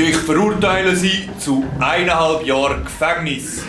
Ich 0.00 0.16
verurteile 0.16 0.94
Sie 0.94 1.28
zu 1.40 1.64
eineinhalb 1.80 2.46
Jahren 2.46 2.84
Gefängnis. 2.84 3.64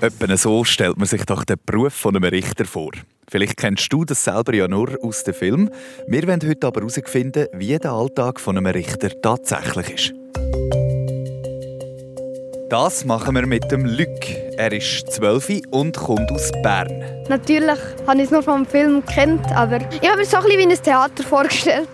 Etwa 0.00 0.36
so 0.38 0.64
stellt 0.64 0.96
man 0.96 1.06
sich 1.06 1.26
doch 1.26 1.44
den 1.44 1.58
Beruf 1.66 1.92
von 1.92 2.16
einem 2.16 2.24
Richter 2.24 2.64
vor. 2.64 2.92
Vielleicht 3.30 3.58
kennst 3.58 3.92
du 3.92 4.06
das 4.06 4.24
selber 4.24 4.54
ja 4.54 4.66
nur 4.68 4.96
aus 5.02 5.22
dem 5.24 5.34
Film. 5.34 5.70
Wir 6.06 6.26
wollen 6.26 6.40
heute 6.48 6.66
aber 6.66 6.80
herausfinden, 6.80 7.46
wie 7.52 7.76
der 7.76 7.92
Alltag 7.92 8.40
von 8.40 8.56
einem 8.56 8.72
Richter 8.72 9.10
tatsächlich 9.20 9.90
ist. 9.90 10.14
Das 12.70 13.04
machen 13.04 13.34
wir 13.34 13.46
mit 13.46 13.70
dem 13.70 13.84
Luc. 13.84 14.47
Er 14.58 14.72
ist 14.72 15.12
12 15.12 15.60
und 15.70 15.96
kommt 15.96 16.32
aus 16.32 16.50
Bern. 16.64 17.04
Natürlich 17.28 17.78
habe 18.08 18.18
ich 18.18 18.24
es 18.24 18.32
nur 18.32 18.42
vom 18.42 18.66
Film 18.66 19.04
kennt, 19.06 19.46
aber 19.52 19.76
ich 19.76 20.08
habe 20.08 20.18
mir 20.18 20.24
so 20.24 20.38
ein 20.38 20.42
bisschen 20.42 20.58
wie 20.58 20.72
ein 20.72 20.82
Theater 20.82 21.22
vorgestellt, 21.22 21.88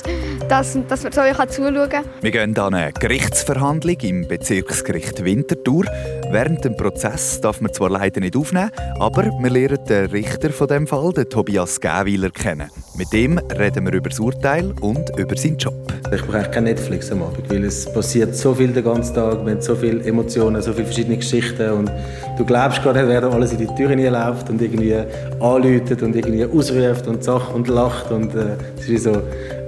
dass, 0.48 0.78
dass 0.88 1.02
man 1.02 1.12
so 1.12 1.20
zuschauen 1.20 1.90
kann. 1.90 2.06
Wir 2.22 2.30
gehen 2.30 2.58
an 2.58 2.72
eine 2.72 2.90
Gerichtsverhandlung 2.94 3.98
im 4.00 4.26
Bezirksgericht 4.26 5.22
Winterthur. 5.22 5.84
Während 6.30 6.64
dem 6.64 6.74
Prozess 6.74 7.38
darf 7.38 7.60
man 7.60 7.70
zwar 7.74 7.90
leider 7.90 8.20
nicht 8.20 8.34
aufnehmen, 8.34 8.70
aber 8.98 9.24
wir 9.24 9.50
lernen 9.50 9.84
den 9.86 10.06
Richter 10.06 10.48
von 10.48 10.66
dem 10.66 10.86
Fall, 10.86 11.12
den 11.12 11.28
Tobias 11.28 11.78
Gäwiler, 11.78 12.30
kennen. 12.30 12.70
Mit 12.96 13.12
dem 13.12 13.38
reden 13.38 13.86
wir 13.86 13.92
über 13.94 14.08
das 14.08 14.20
Urteil 14.20 14.72
und 14.80 15.10
über 15.18 15.36
seinen 15.36 15.56
Job. 15.56 15.74
Ich 16.14 16.22
brauche 16.22 16.36
eigentlich 16.36 16.50
kein 16.52 16.64
Netflix 16.64 17.10
am 17.10 17.22
Abend, 17.22 17.50
weil 17.50 17.64
es 17.64 17.92
passiert 17.92 18.36
so 18.36 18.54
viel 18.54 18.72
den 18.72 18.84
ganzen 18.84 19.16
Tag, 19.16 19.44
wir 19.44 19.52
haben 19.52 19.60
so 19.60 19.74
viele 19.74 20.04
Emotionen, 20.04 20.62
so 20.62 20.72
viele 20.72 20.84
verschiedene 20.84 21.16
Geschichten 21.16 21.70
und 21.72 21.90
du 22.38 22.44
glaubst 22.44 22.84
gar 22.84 22.92
nicht, 22.92 23.08
wer 23.08 23.20
da 23.20 23.30
alles 23.30 23.50
in 23.50 23.58
die 23.58 23.66
Türen 23.74 23.98
läuft 23.98 24.48
und 24.48 24.62
irgendwie 24.62 24.94
anläutet 25.40 26.02
und 26.02 26.14
irgendwie 26.14 26.44
ausruft 26.44 27.08
und 27.08 27.24
Sachen 27.24 27.54
und 27.56 27.68
lacht 27.68 28.12
und 28.12 28.32
äh, 28.36 28.56
es 28.78 28.88
ist 28.88 29.04
so, 29.04 29.22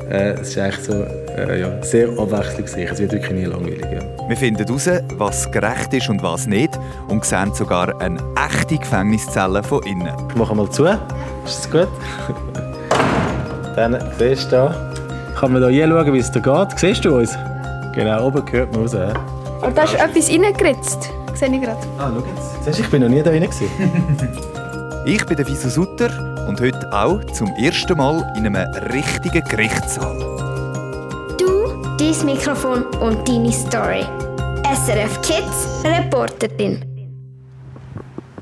äh, 0.09 0.35
es 0.35 0.51
ist 0.51 0.59
eigentlich 0.59 0.85
so 0.85 0.93
äh, 0.93 1.61
ja, 1.61 1.83
sehr 1.83 2.09
abwechslungsreich. 2.11 2.93
Es 2.93 2.99
wird 3.01 3.11
wirklich 3.11 3.33
nie 3.33 3.45
langweilig. 3.45 3.87
Ja. 3.93 4.29
Wir 4.29 4.37
finden 4.37 4.65
heraus, 4.65 4.88
was 5.19 5.51
gerecht 5.51 5.93
ist 5.93 6.09
und 6.09 6.23
was 6.23 6.47
nicht 6.47 6.79
und 7.09 7.24
sehen 7.24 7.52
sogar 7.54 8.01
eine 8.01 8.21
echte 8.49 8.79
Gefängniszelle 8.79 9.65
von 9.65 9.82
innen. 9.82 10.15
Ich 10.29 10.37
mache 10.37 10.54
mal 10.54 10.71
zu. 10.71 10.85
Ist 10.85 11.01
das 11.45 11.71
gut? 11.71 11.88
Dann 13.77 13.99
siehst 14.19 14.51
du 14.51 14.57
da, 14.57 14.74
kann 15.38 15.52
man 15.52 15.69
hier 15.69 15.87
schauen, 15.87 16.13
wie 16.13 16.19
es 16.19 16.32
da 16.32 16.41
geht. 16.41 16.79
Siehst 16.79 17.05
du 17.05 17.19
uns? 17.19 17.37
Genau, 17.95 18.27
oben 18.27 18.45
gehört 18.46 18.73
man 18.73 18.82
raus. 18.82 18.95
Ja. 18.95 19.13
Aber 19.60 19.71
da 19.71 19.85
ist 19.85 19.95
etwas 19.95 20.30
reingeritzt. 20.30 21.10
Sehe 21.35 21.49
ich 21.49 21.60
gerade. 21.60 21.79
Ah, 21.99 22.10
schau 22.10 22.21
jetzt. 22.21 22.65
Siehst 22.65 22.79
du, 22.79 22.82
ich 22.82 22.91
bin 22.91 23.02
noch 23.02 23.09
nie 23.09 23.23
da 23.23 23.30
rein. 23.30 23.47
Ich 25.09 25.24
bin 25.24 25.37
der 25.37 25.47
Viso 25.47 25.69
Sutter 25.69 26.10
und 26.49 26.60
heute 26.60 26.93
auch 26.93 27.24
zum 27.27 27.47
ersten 27.63 27.97
Mal 27.97 28.32
in 28.37 28.45
einem 28.45 28.57
richtigen 28.93 29.41
Gerichtssaal. 29.49 30.19
Du, 31.38 31.97
dein 31.97 32.27
Mikrofon 32.27 32.82
und 33.01 33.29
deine 33.29 33.52
Story. 33.52 34.04
SRF 34.65 35.21
Kids 35.23 35.85
Reporterin. 35.85 36.85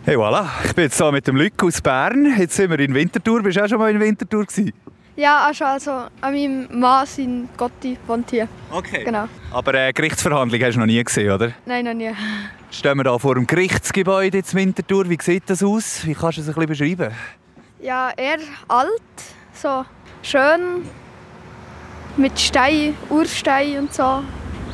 Hey 0.06 0.16
voilà, 0.16 0.46
ich 0.64 0.74
bin 0.74 0.84
jetzt 0.84 0.96
hier 0.96 1.12
mit 1.12 1.27
dem 1.27 1.36
Luc 1.36 1.62
aus 1.62 1.82
Bern. 1.82 2.34
Jetzt 2.38 2.56
sind 2.56 2.70
wir 2.70 2.78
in 2.80 2.94
Winterthur. 2.94 3.42
Bist 3.42 3.58
du 3.58 3.64
auch 3.64 3.68
schon 3.68 3.78
mal 3.78 3.90
in 3.90 4.00
Winterthur? 4.00 4.46
Gewesen? 4.46 4.72
Ja, 5.16 5.44
also, 5.46 5.64
also 5.64 5.90
an 5.90 6.32
meinem 6.32 6.66
Mann, 6.80 7.06
sein 7.06 7.48
Gotti, 7.56 7.96
wohnt 8.06 8.30
hier. 8.30 8.48
Okay. 8.70 9.04
Genau. 9.04 9.28
Aber 9.52 9.72
eine 9.74 9.92
Gerichtsverhandlung 9.92 10.60
hast 10.60 10.74
du 10.74 10.80
noch 10.80 10.86
nie 10.86 11.02
gesehen, 11.02 11.30
oder? 11.30 11.52
Nein, 11.66 11.84
noch 11.84 11.94
nie. 11.94 12.10
Stehen 12.70 12.98
wir 12.98 13.08
hier 13.08 13.20
vor 13.20 13.36
dem 13.36 13.46
Gerichtsgebäude 13.46 14.38
in 14.38 14.52
Winterthur. 14.52 15.08
Wie 15.08 15.18
sieht 15.20 15.44
das 15.46 15.62
aus? 15.62 16.04
Wie 16.04 16.14
kannst 16.14 16.38
du 16.38 16.42
es 16.42 16.48
ein 16.48 16.54
bisschen 16.54 16.96
beschreiben? 16.96 17.14
Ja, 17.80 18.10
eher 18.16 18.38
alt, 18.66 19.02
so 19.52 19.84
schön, 20.22 20.88
mit 22.16 22.38
Stein, 22.40 22.96
Urstein 23.10 23.78
und 23.78 23.94
so. 23.94 24.24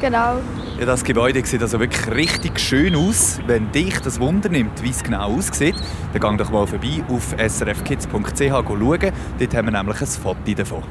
Genau. 0.00 0.40
Ja, 0.80 0.86
das 0.86 1.04
Gebäude 1.04 1.44
sieht 1.44 1.60
also 1.60 1.78
wirklich 1.78 2.10
richtig 2.10 2.58
schön 2.58 2.96
aus. 2.96 3.38
Wenn 3.46 3.70
dich 3.70 4.00
das 4.00 4.18
Wunder 4.18 4.48
nimmt, 4.48 4.82
wie 4.82 4.88
es 4.88 5.02
genau 5.02 5.36
aussieht, 5.36 5.74
dann 6.14 6.22
gang 6.22 6.38
doch 6.38 6.48
mal 6.48 6.66
vorbei 6.66 7.04
auf 7.06 7.34
srfkids.ch 7.36 8.38
schauen. 8.38 8.78
Dort 8.78 9.54
haben 9.54 9.66
wir 9.66 9.72
nämlich 9.72 10.00
ein 10.00 10.06
Foto 10.06 10.54
davon. 10.56 10.82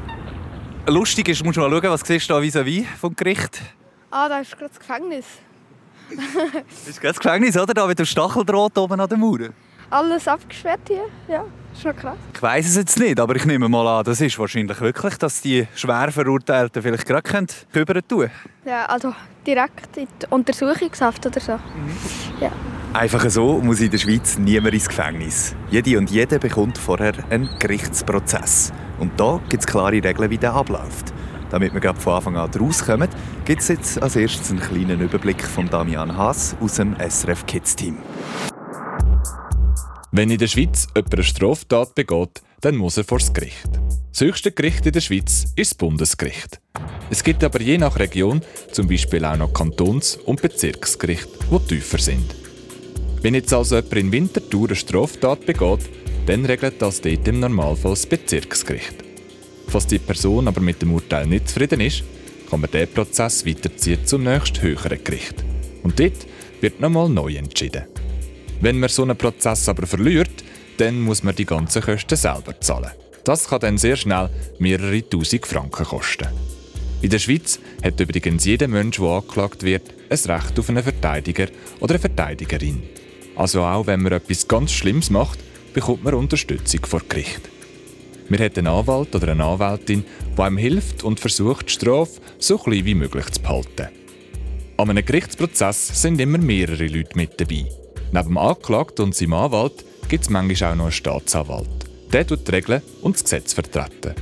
Lustig 0.88 1.30
ist, 1.30 1.44
musst 1.44 1.58
du 1.58 1.62
mal 1.62 1.72
schauen, 1.72 1.90
was 1.92 2.02
siehst 2.02 2.30
du 2.30 2.36
da 2.36 2.40
vis-à-vis 2.40 2.86
vom 3.02 3.16
Gericht? 3.16 3.64
Ah, 4.12 4.30
da 4.30 4.42
ist 4.42 4.52
gerade 4.52 4.70
das 4.70 4.80
Gefängnis. 4.80 5.26
Das 6.16 6.88
ist 6.88 7.04
das 7.04 7.20
Gefängnis, 7.20 7.58
oder? 7.58 7.74
Da 7.74 7.88
mit 7.88 7.98
dem 7.98 8.06
Stacheldraht 8.06 8.78
oben 8.78 9.02
an 9.02 9.10
der 9.10 9.18
Mauer. 9.18 9.50
Alles 9.90 10.28
abgesperrt 10.28 10.82
hier. 10.88 11.06
Ja, 11.28 11.46
schon 11.80 11.96
krass. 11.96 12.18
Ich 12.34 12.42
weiss 12.42 12.68
es 12.68 12.76
jetzt 12.76 13.00
nicht, 13.00 13.20
aber 13.20 13.36
ich 13.36 13.46
nehme 13.46 13.70
mal 13.70 13.88
an, 13.88 14.04
das 14.04 14.22
ist 14.22 14.38
wahrscheinlich 14.38 14.80
wirklich, 14.82 15.18
dass 15.18 15.42
die 15.42 15.68
schwer 15.76 16.12
Verurteilten 16.12 16.82
vielleicht 16.82 17.06
gerade 17.06 17.48
kümmern 17.72 18.02
tun 18.08 18.30
Ja, 18.66 18.86
also 18.86 19.14
direkt 19.46 19.98
in 19.98 20.08
die 20.22 20.26
Untersuchungshaft 20.30 21.26
oder 21.26 21.40
so. 21.40 21.54
Ja. 22.40 22.52
Einfach 22.94 23.30
so 23.30 23.60
muss 23.60 23.82
in 23.82 23.92
der 23.92 23.98
Schweiz 23.98 24.38
niemand 24.38 24.74
ins 24.74 24.88
Gefängnis. 24.88 25.56
Jede 25.70 25.98
und 25.98 26.10
jeder 26.10 26.40
bekommt 26.40 26.78
vorher 26.78 27.14
einen 27.30 27.50
Gerichtsprozess. 27.60 28.74
Und 29.00 29.20
da 29.20 29.40
gibt 29.48 29.64
es 29.64 29.68
klare 29.68 30.04
Regeln, 30.04 30.30
wie 30.30 30.38
der 30.38 30.54
abläuft. 30.54 31.14
Damit 31.52 31.74
wir 31.74 31.94
von 31.96 32.14
Anfang 32.14 32.38
an 32.38 32.50
rauskommen, 32.60 33.10
gibt 33.46 33.62
es 33.62 33.70
jetzt 33.70 34.02
als 34.02 34.16
erstes 34.16 34.52
einen 34.52 34.60
kleinen 34.60 35.02
Überblick 35.02 35.44
von 35.44 35.68
Damian 35.70 36.16
Haas 36.16 36.56
aus 36.60 36.76
dem 36.76 36.96
SRF 36.96 37.46
Kids 37.46 37.76
Team. 37.76 37.98
Wenn 40.12 40.32
in 40.32 40.40
der 40.40 40.48
Schweiz 40.48 40.88
jemand 40.96 41.14
eine 41.14 41.24
Straftat 41.24 41.94
begeht, 41.94 42.42
dann 42.62 42.76
muss 42.76 42.98
er 42.98 43.04
vor 43.04 43.20
das 43.20 43.32
Gericht. 43.32 43.70
Das 44.12 44.22
höchste 44.22 44.52
Gericht 44.52 44.84
in 44.88 44.92
der 44.92 45.02
Schweiz 45.02 45.54
ist 45.56 45.72
das 45.72 45.76
Bundesgericht. 45.76 46.60
Es 47.12 47.24
gibt 47.24 47.44
aber 47.44 47.62
je 47.62 47.78
nach 47.78 48.00
Region 48.00 48.42
zum 48.72 48.88
Beispiel 48.88 49.24
auch 49.24 49.38
noch 49.38 49.54
Kantons- 49.54 50.18
und 50.18 50.42
Bezirksgerichte, 50.42 51.30
die 51.52 51.68
tiefer 51.68 52.00
sind. 52.00 52.36
Wenn 53.22 53.36
jetzt 53.36 53.54
also 53.54 53.76
jemand 53.76 53.94
in 53.94 54.12
Winterthur 54.12 54.70
eine 54.70 54.76
Straftat 54.76 55.46
begeht, 55.46 55.88
dann 56.26 56.44
regelt 56.46 56.82
das 56.82 57.02
dort 57.02 57.28
im 57.28 57.40
Normalfall 57.40 57.92
das 57.92 58.08
Bezirksgericht. 58.08 58.96
Falls 59.68 59.86
die 59.86 60.00
Person 60.00 60.48
aber 60.48 60.62
mit 60.62 60.82
dem 60.82 60.92
Urteil 60.92 61.28
nicht 61.28 61.50
zufrieden 61.50 61.82
ist, 61.82 62.04
kann 62.50 62.62
man 62.62 62.72
diesen 62.72 62.94
Prozess 62.94 63.46
weiterziehen 63.46 64.04
zum 64.06 64.24
nächsten 64.24 64.62
höheren 64.64 65.04
Gericht. 65.04 65.36
Und 65.84 66.00
dort 66.00 66.26
wird 66.62 66.80
nochmal 66.80 67.10
neu 67.10 67.36
entschieden. 67.36 67.84
Wenn 68.62 68.80
man 68.80 68.90
so 68.90 69.04
einen 69.04 69.18
Prozess 69.18 69.70
aber 69.70 69.88
verliert, 69.88 70.44
dann 70.78 71.00
muss 71.00 71.24
man 71.24 71.36
die 71.36 71.46
ganzen 71.46 71.82
Kosten 71.82 72.16
selber 72.16 72.60
zahlen. 72.60 72.92
Das 73.24 73.48
kann 73.48 73.60
dann 73.62 73.78
sehr 73.78 73.96
schnell 73.96 74.30
mehrere 74.60 75.08
tausend 75.08 75.46
Franken 75.46 75.86
kosten. 75.86 76.28
In 77.02 77.10
der 77.10 77.20
Schweiz 77.20 77.60
hat 77.84 78.00
übrigens 78.00 78.44
jeder 78.46 78.68
Mensch, 78.68 78.98
der 78.98 79.08
angeklagt 79.08 79.64
wird, 79.64 79.84
ein 80.10 80.18
Recht 80.18 80.60
auf 80.60 80.70
einen 80.70 80.84
Verteidiger 80.84 81.48
oder 81.80 81.94
eine 81.94 82.00
Verteidigerin. 82.00 82.84
Also 83.36 83.62
auch 83.62 83.88
wenn 83.88 84.02
man 84.02 84.12
etwas 84.12 84.48
ganz 84.48 84.72
Schlimmes 84.72 85.10
macht, 85.10 85.40
bekommt 85.74 86.04
man 86.04 86.14
Unterstützung 86.14 86.86
vor 86.86 87.02
Gericht. 87.08 87.42
Man 88.28 88.40
hat 88.40 88.58
einen 88.58 88.68
Anwalt 88.68 89.16
oder 89.16 89.32
eine 89.32 89.46
Anwältin, 89.46 90.04
die 90.38 90.42
einem 90.42 90.58
hilft 90.58 91.04
und 91.04 91.20
versucht, 91.20 91.68
die 91.68 91.74
Strafe 91.74 92.20
so 92.38 92.58
klein 92.58 92.86
wie 92.86 92.96
möglich 92.96 93.30
zu 93.32 93.42
behalten. 93.42 93.88
An 94.78 94.90
einem 94.90 95.06
Gerichtsprozess 95.06 96.02
sind 96.02 96.20
immer 96.20 96.38
mehrere 96.38 96.88
Leute 96.88 97.16
mit 97.16 97.40
dabei. 97.40 97.66
Neben 98.12 98.28
dem 98.28 98.38
Anklagten 98.38 99.06
und 99.06 99.16
seinem 99.16 99.34
Anwalt 99.34 99.86
gibt 100.08 100.24
es 100.24 100.30
manchmal 100.30 100.72
auch 100.72 100.76
noch 100.76 100.84
einen 100.86 100.92
Staatsanwalt. 100.92 101.70
Der 102.12 102.26
tut 102.26 102.48
die 102.48 102.52
Regeln 102.52 102.82
und 103.02 103.16
das 103.16 103.24
Gesetz 103.24 103.54
vertreten. 103.54 104.16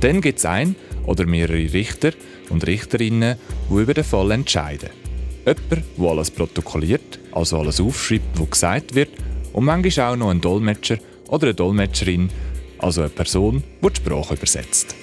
Dann 0.00 0.20
gibt 0.20 0.38
es 0.38 0.46
einen 0.46 0.76
oder 1.04 1.26
mehrere 1.26 1.72
Richter 1.72 2.12
und 2.48 2.66
Richterinnen, 2.66 3.36
die 3.68 3.74
über 3.74 3.92
den 3.92 4.04
Fall 4.04 4.30
entscheiden. 4.30 4.90
Jemand, 5.44 5.84
der 5.98 6.08
alles 6.08 6.30
protokolliert, 6.30 7.18
also 7.32 7.58
alles 7.58 7.80
aufschreibt, 7.80 8.38
was 8.38 8.50
gesagt 8.50 8.94
wird, 8.94 9.10
und 9.52 9.64
manchmal 9.64 10.12
auch 10.12 10.16
noch 10.16 10.30
ein 10.30 10.40
Dolmetscher 10.40 10.98
oder 11.28 11.48
eine 11.48 11.54
Dolmetscherin, 11.54 12.30
also 12.78 13.02
eine 13.02 13.10
Person, 13.10 13.62
die 13.82 13.88
die 13.90 13.96
Sprache 13.96 14.34
übersetzt. 14.34 14.94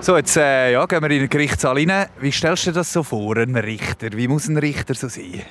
So, 0.00 0.16
jetzt 0.16 0.36
äh, 0.36 0.72
ja, 0.72 0.84
gehen 0.86 1.02
wir 1.02 1.10
in 1.10 1.20
den 1.20 1.28
Gerichtssaal 1.28 1.76
rein. 1.76 2.06
Wie 2.20 2.32
stellst 2.32 2.66
du 2.66 2.70
dir 2.70 2.76
das 2.76 2.92
so 2.92 3.02
vor, 3.02 3.36
ein 3.36 3.54
Richter? 3.54 4.08
Wie 4.12 4.28
muss 4.28 4.48
ein 4.48 4.56
Richter 4.56 4.94
so 4.94 5.08
sein? 5.08 5.42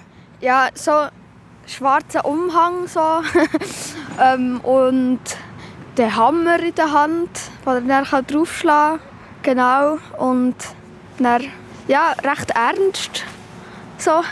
Ja, 0.41 0.69
so 0.73 0.91
schwarzer 1.67 2.25
Umhang 2.25 2.87
so 2.87 2.99
ähm, 4.21 4.59
und 4.61 5.19
der 5.97 6.15
Hammer 6.15 6.59
in 6.59 6.73
der 6.73 6.91
Hand, 6.91 7.29
den 7.65 7.89
er 7.89 8.03
dann 8.03 8.25
draufschlagen 8.25 8.99
kann. 8.99 9.11
Genau. 9.43 9.97
Und 10.17 10.55
dann, 11.19 11.43
ja, 11.87 12.13
recht 12.23 12.51
ernst. 12.51 13.23
So. 13.97 14.23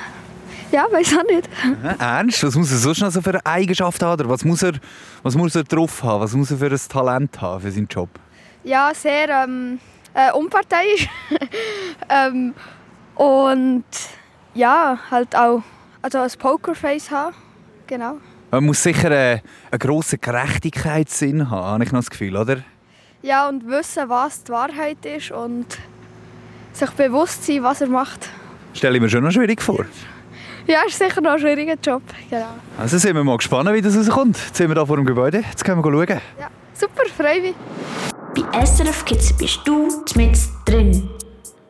Ja, 0.71 0.85
weiß 0.91 1.17
auch 1.17 1.23
nicht. 1.23 1.49
Aha, 1.83 2.17
ernst? 2.17 2.43
Was 2.43 2.55
muss 2.55 2.71
er 2.71 2.77
sonst 2.77 3.01
noch 3.01 3.11
so 3.11 3.21
für 3.21 3.31
eine 3.31 3.45
Eigenschaft 3.45 4.01
haben? 4.03 4.19
Oder 4.21 4.29
was 4.29 4.45
muss 4.45 4.61
er, 4.61 4.73
was 5.23 5.35
muss 5.35 5.55
er 5.55 5.63
drauf 5.63 6.03
haben? 6.03 6.21
Was 6.21 6.33
muss 6.33 6.51
er 6.51 6.57
für 6.57 6.67
ein 6.69 6.79
Talent 6.89 7.41
haben 7.41 7.61
für 7.61 7.71
seinen 7.71 7.87
Job? 7.87 8.09
Ja, 8.63 8.91
sehr 8.93 9.29
ähm, 9.29 9.79
äh, 10.13 10.31
unparteiisch. 10.31 11.07
ähm, 12.09 12.53
und 13.15 13.85
ja, 14.53 14.99
halt 15.09 15.35
auch 15.35 15.63
also 16.01 16.19
ein 16.19 16.31
Pokerface 16.37 17.11
haben. 17.11 17.35
Genau. 17.87 18.17
Man 18.51 18.65
muss 18.65 18.81
sicher 18.81 19.11
einen, 19.11 19.41
einen 19.71 19.79
grossen 19.79 20.19
Gerechtigkeitssinn 20.21 21.49
haben, 21.49 21.65
habe 21.65 21.83
ich 21.83 21.91
noch 21.91 21.99
das 21.99 22.09
Gefühl, 22.09 22.35
oder? 22.35 22.57
Ja, 23.21 23.49
und 23.49 23.67
wissen, 23.67 24.07
was 24.07 24.43
die 24.43 24.51
Wahrheit 24.51 25.05
ist 25.05 25.31
und 25.31 25.65
sich 26.73 26.89
bewusst 26.91 27.45
sein, 27.45 27.63
was 27.63 27.81
er 27.81 27.87
macht. 27.87 28.29
Stelle 28.73 28.95
ich 28.95 29.01
mir 29.01 29.09
schon 29.09 29.23
noch 29.23 29.31
schwierig 29.31 29.61
vor. 29.61 29.85
Ja, 30.67 30.81
ist 30.87 30.97
sicher 30.97 31.19
noch 31.21 31.31
ein 31.31 31.39
schwieriger 31.39 31.75
Job. 31.83 32.03
Genau. 32.29 32.45
Also 32.77 32.97
sind 32.97 33.15
wir 33.15 33.23
mal 33.23 33.37
gespannt, 33.37 33.71
wie 33.73 33.81
das 33.81 33.97
rauskommt. 33.97 34.37
Jetzt 34.37 34.55
sind 34.55 34.69
wir 34.69 34.75
hier 34.75 34.85
vor 34.85 34.97
dem 34.97 35.05
Gebäude. 35.05 35.39
Jetzt 35.39 35.65
können 35.65 35.83
wir 35.83 35.91
schauen. 35.91 36.21
Ja, 36.39 36.47
super, 36.73 37.03
freue 37.15 37.41
mich. 37.41 37.55
Bei 38.35 38.65
SRF 38.65 39.03
Kids 39.03 39.35
bist 39.35 39.61
du 39.65 39.89
mit 40.15 40.37
drin. 40.65 41.09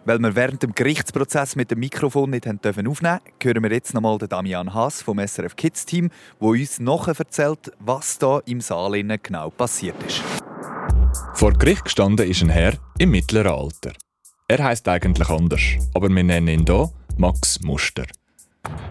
Weil 0.10 0.18
wir 0.18 0.36
während 0.36 0.64
dem 0.64 0.74
Gerichtsprozess 0.74 1.56
mit 1.56 1.70
dem 1.70 1.82
Mikrofon 1.82 2.32
nicht 2.32 2.48
aufnehmen 2.48 3.20
hören 3.44 3.64
wir 3.64 3.72
jetzt 3.72 3.94
nochmal 3.94 4.18
den 4.18 4.28
Damian 4.28 4.74
Haas 4.74 5.04
vom 5.04 5.20
SRF 5.20 5.56
Kids 5.56 5.86
Team, 5.86 6.10
der 6.42 6.48
uns 6.48 6.80
nachher 6.80 7.14
erzählt, 7.16 7.72
was 7.80 8.18
da 8.18 8.40
im 8.48 8.60
Saal 8.60 8.94
genau 9.22 9.52
passiert 9.52 10.02
ist. 10.08 10.24
Vor 11.36 11.54
Gericht 11.54 11.84
gestanden 11.84 12.28
ist 12.28 12.42
ein 12.42 12.50
Herr 12.50 12.74
im 12.98 13.12
mittleren 13.12 13.52
Alter. 13.52 13.94
Er 14.48 14.64
heißt 14.64 14.88
eigentlich 14.88 15.30
anders, 15.30 15.62
aber 15.94 16.10
wir 16.10 16.24
nennen 16.24 16.48
ihn 16.48 16.66
hier 16.66 16.90
Max 17.18 17.60
Muster. 17.62 18.08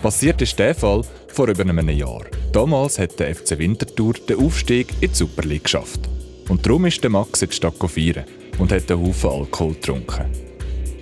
Passiert 0.00 0.40
ist 0.40 0.56
der 0.56 0.76
Fall 0.76 1.02
vor 1.26 1.48
über 1.48 1.62
einem 1.62 1.88
Jahr. 1.88 2.26
Damals 2.52 3.00
hat 3.00 3.18
der 3.18 3.34
FC 3.34 3.58
Winterthur 3.58 4.12
den 4.12 4.38
Aufstieg 4.38 4.94
in 5.00 5.10
die 5.10 5.16
Super 5.16 5.42
League 5.42 5.64
geschafft. 5.64 6.08
Und 6.48 6.64
darum 6.64 6.86
ist 6.86 7.02
der 7.02 7.10
Max 7.10 7.42
in 7.42 7.48
die 7.48 7.56
Stadt 7.56 7.74
feiern 7.74 8.24
und 8.58 8.70
hat 8.70 8.88
einen 8.88 9.04
Haufen 9.04 9.30
Alkohol 9.30 9.74
getrunken. 9.74 10.47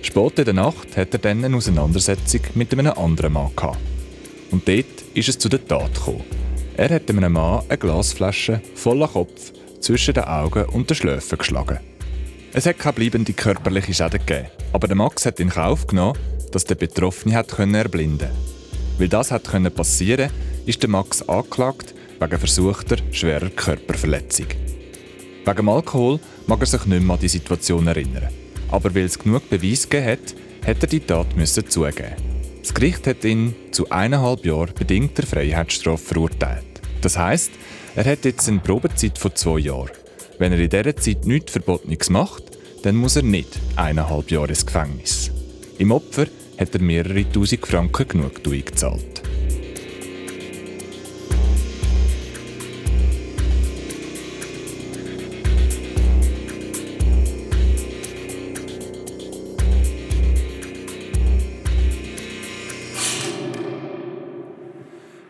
Spät 0.07 0.39
in 0.39 0.45
der 0.45 0.53
Nacht 0.53 0.95
hat 0.95 1.11
er 1.11 1.19
dann 1.19 1.43
eine 1.43 1.57
Auseinandersetzung 1.57 2.39
mit 2.55 2.71
einem 2.71 2.93
anderen 2.93 3.33
Mann 3.33 3.51
gehabt. 3.53 3.77
Und 4.51 4.65
dort 4.65 4.85
ist 5.13 5.27
es 5.27 5.37
zu 5.37 5.49
der 5.49 5.67
Tat 5.67 5.93
gekommen. 5.93 6.23
Er 6.77 6.89
hat 6.89 7.09
einem 7.09 7.33
Mann 7.33 7.63
eine 7.67 7.77
Glasflasche 7.77 8.61
voller 8.73 9.09
Kopf 9.09 9.51
zwischen 9.81 10.13
den 10.13 10.23
Augen 10.23 10.63
und 10.69 10.89
den 10.89 10.95
Schläfen 10.95 11.37
geschlagen. 11.37 11.79
Es 12.53 12.65
hat 12.65 12.79
keine 12.79 12.93
bleibende 12.93 13.33
körperliche 13.33 13.93
Schäden 13.93 14.25
gegeben, 14.25 14.47
aber 14.71 14.87
der 14.87 14.95
Max 14.95 15.25
hat 15.25 15.41
in 15.41 15.49
Kauf 15.49 15.85
genommen, 15.85 16.17
dass 16.53 16.63
der 16.63 16.75
Betroffene 16.75 17.35
hat 17.35 17.51
erblinden 17.59 18.29
konnte. 18.29 18.31
Weil 18.97 19.09
das 19.09 19.31
hat 19.31 19.75
passieren 19.75 20.31
ist 20.65 20.81
der 20.81 20.89
Max 20.89 21.21
angeklagt 21.27 21.93
wegen 22.19 22.39
versuchter 22.39 22.95
schwerer 23.11 23.49
Körperverletzung. 23.49 24.47
Wegen 25.45 25.69
Alkohol 25.69 26.19
mag 26.47 26.61
er 26.61 26.65
sich 26.65 26.85
nicht 26.85 27.03
mehr 27.03 27.13
an 27.15 27.19
die 27.19 27.27
Situation 27.27 27.87
erinnern. 27.87 28.29
Aber 28.69 28.93
weil 28.93 29.05
es 29.05 29.19
genug 29.19 29.49
Beweis 29.49 29.87
gegeben 29.87 30.11
hat, 30.11 30.35
hat 30.65 30.83
er 30.83 30.87
die 30.87 30.99
Tat 30.99 31.35
müssen 31.35 31.69
zugeben. 31.69 32.15
Das 32.61 32.73
Gericht 32.73 33.07
hat 33.07 33.23
ihn 33.23 33.55
zu 33.71 33.89
eineinhalb 33.89 34.45
Jahren 34.45 34.73
bedingter 34.77 35.25
Freiheitsstrafe 35.25 36.03
verurteilt. 36.03 36.65
Das 37.01 37.17
heißt, 37.17 37.51
er 37.95 38.05
hat 38.05 38.25
jetzt 38.25 38.49
eine 38.49 38.59
Probezeit 38.59 39.17
von 39.17 39.35
zwei 39.35 39.59
Jahren. 39.59 39.91
Wenn 40.37 40.51
er 40.51 40.59
in 40.59 40.69
dieser 40.69 40.95
Zeit 40.95 41.25
nichts 41.25 41.53
Verbotenes 41.53 42.09
macht, 42.09 42.43
dann 42.83 42.95
muss 42.95 43.15
er 43.15 43.23
nicht 43.23 43.57
eineinhalb 43.75 44.29
Jahre 44.29 44.49
ins 44.49 44.65
Gefängnis. 44.65 45.31
Im 45.77 45.91
Opfer 45.91 46.27
hat 46.57 46.73
er 46.73 46.81
mehrere 46.81 47.29
tausend 47.31 47.65
Franken 47.65 48.07
Genugtuung 48.07 48.65
gezahlt. 48.65 49.16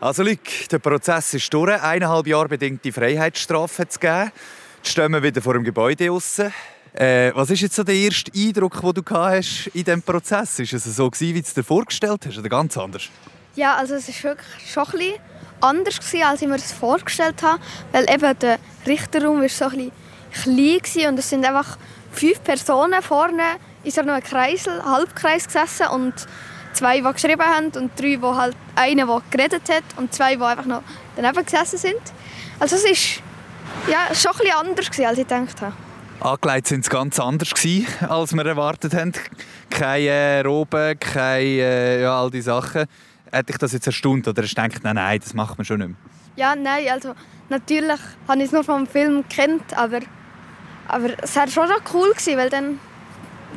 Also 0.08 0.22
Luc, 0.22 0.38
der 0.70 0.78
Prozess 0.78 1.34
ist 1.34 1.52
durch. 1.52 1.82
Eineinhalb 1.82 2.26
Jahre 2.26 2.48
bedingte 2.48 2.90
Freiheitsstrafe 2.90 3.84
es 3.86 4.00
gegeben. 4.00 4.32
Jetzt 4.78 4.92
stehen 4.92 5.12
wir 5.12 5.22
wieder 5.22 5.42
vor 5.42 5.52
dem 5.52 5.64
Gebäude 5.64 6.06
draussen. 6.06 6.50
Äh, 6.94 7.30
was 7.34 7.50
ist 7.50 7.60
jetzt 7.60 7.76
so 7.76 7.84
der 7.84 7.94
erste 7.94 8.32
Eindruck, 8.34 8.80
den 8.80 8.94
du 8.94 9.02
hast 9.10 9.66
in 9.74 9.84
diesem 9.84 10.00
Prozess? 10.00 10.60
Ist 10.60 10.72
es 10.72 10.84
so 10.84 11.10
gewesen, 11.10 11.34
wie 11.34 11.42
du 11.42 11.46
es 11.46 11.52
dir 11.52 11.62
vorgestellt 11.62 12.24
hast, 12.26 12.38
oder 12.38 12.48
ganz 12.48 12.78
anders? 12.78 13.10
Ja, 13.54 13.76
also 13.76 13.96
es 13.96 14.08
war 14.08 14.30
wirklich 14.30 14.72
schon 14.72 14.84
ein 14.84 14.92
bisschen 14.92 15.14
anders 15.60 15.98
gewesen, 15.98 16.22
als 16.22 16.40
ich 16.40 16.48
mir 16.48 16.56
das 16.56 16.72
vorgestellt 16.72 17.42
habe, 17.42 17.60
weil 17.92 18.10
eben 18.10 18.38
der 18.38 18.58
Richterraum 18.86 19.42
war 19.42 19.48
so 19.50 19.66
ein 19.66 19.92
bisschen 20.32 20.80
klein 20.80 21.12
und 21.12 21.18
es 21.18 21.28
sind 21.28 21.44
einfach 21.44 21.76
fünf 22.12 22.42
Personen 22.42 23.02
vorne 23.02 23.42
in 23.84 23.90
so 23.90 24.00
einem 24.00 24.22
Kreisel, 24.22 24.82
Halbkreis 24.82 25.44
gesessen 25.44 25.88
und 25.88 26.14
zwei, 26.78 27.00
die 27.00 27.12
geschrieben 27.12 27.42
haben 27.42 27.66
und 27.76 27.90
drei, 27.98 28.16
die 28.16 28.22
halt 28.22 28.56
einer, 28.76 29.06
der 29.06 29.22
geredet 29.30 29.68
hat 29.68 29.84
und 29.96 30.14
zwei, 30.14 30.36
die 30.36 30.42
einfach 30.42 30.64
noch 30.64 30.82
daneben 31.16 31.44
gesessen 31.44 31.78
sind. 31.78 32.00
Also 32.60 32.76
es 32.76 32.84
ist 32.84 33.22
ja, 33.88 34.14
schon 34.14 34.32
ein 34.32 34.38
bisschen 34.38 34.56
anders 34.56 34.90
gewesen, 34.90 35.06
als 35.06 35.18
ich 35.18 35.26
gedacht 35.26 35.60
habe. 35.60 35.72
Angelegt 36.20 36.66
sind 36.66 36.80
es 36.80 36.90
ganz 36.90 37.20
anders 37.20 37.54
gewesen, 37.54 37.86
als 38.08 38.32
wir 38.32 38.44
erwartet 38.44 38.94
haben. 38.94 39.12
Keine 39.70 40.06
äh, 40.06 40.40
Roben, 40.40 40.98
keine 40.98 41.44
äh, 41.44 42.02
ja, 42.02 42.20
all 42.20 42.30
die 42.30 42.40
Sachen. 42.40 42.86
Hätte 43.30 43.52
ich 43.52 43.58
das 43.58 43.72
jetzt 43.72 43.86
erstaunt 43.86 44.26
oder 44.26 44.42
hast 44.42 44.56
du 44.56 44.62
gedacht, 44.62 44.82
nein, 44.82 44.94
nein, 44.94 45.20
das 45.20 45.34
macht 45.34 45.58
man 45.58 45.64
schon 45.64 45.78
nicht 45.78 45.88
mehr? 45.88 45.96
Ja, 46.36 46.56
nein, 46.56 46.88
also 46.90 47.14
natürlich 47.48 48.00
habe 48.26 48.38
ich 48.38 48.46
es 48.46 48.52
nur 48.52 48.64
vom 48.64 48.86
Film 48.86 49.24
kennt, 49.28 49.76
aber, 49.76 50.00
aber 50.86 51.10
es 51.22 51.34
wäre 51.36 51.48
schon 51.48 51.68
noch 51.68 51.82
cool 51.92 52.10
gewesen, 52.10 52.36
weil 52.36 52.50
dann, 52.50 52.78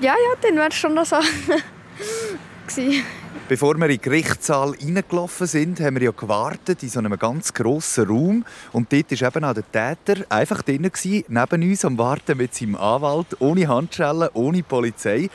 ja, 0.01 0.13
ja, 0.13 0.35
dann 0.41 0.55
wäre 0.55 0.69
es 0.69 0.75
schon 0.75 0.93
noch 0.93 1.05
so 1.05 1.17
gewesen. 2.75 3.03
Bevor 3.47 3.75
wir 3.75 3.85
in 3.85 3.97
den 3.97 4.01
Gerichtssaal 4.01 4.71
reingelaufen 4.71 5.45
sind, 5.45 5.79
haben 5.81 5.95
wir 5.95 6.03
ja 6.03 6.11
gewartet 6.11 6.83
in 6.83 6.89
so 6.89 6.99
einem 6.99 7.17
ganz 7.19 7.53
grossen 7.53 8.07
Raum. 8.07 8.45
Und 8.71 8.93
dort 8.93 9.11
war 9.11 9.27
eben 9.27 9.43
auch 9.43 9.53
der 9.53 9.71
Täter 9.71 10.23
einfach 10.29 10.61
drin, 10.61 10.89
neben 11.27 11.63
uns 11.63 11.83
am 11.83 11.97
Warten 11.97 12.37
mit 12.37 12.55
seinem 12.55 12.75
Anwalt, 12.75 13.35
ohne 13.39 13.67
Handschellen, 13.67 14.29
ohne 14.33 14.63
Polizei. 14.63 15.29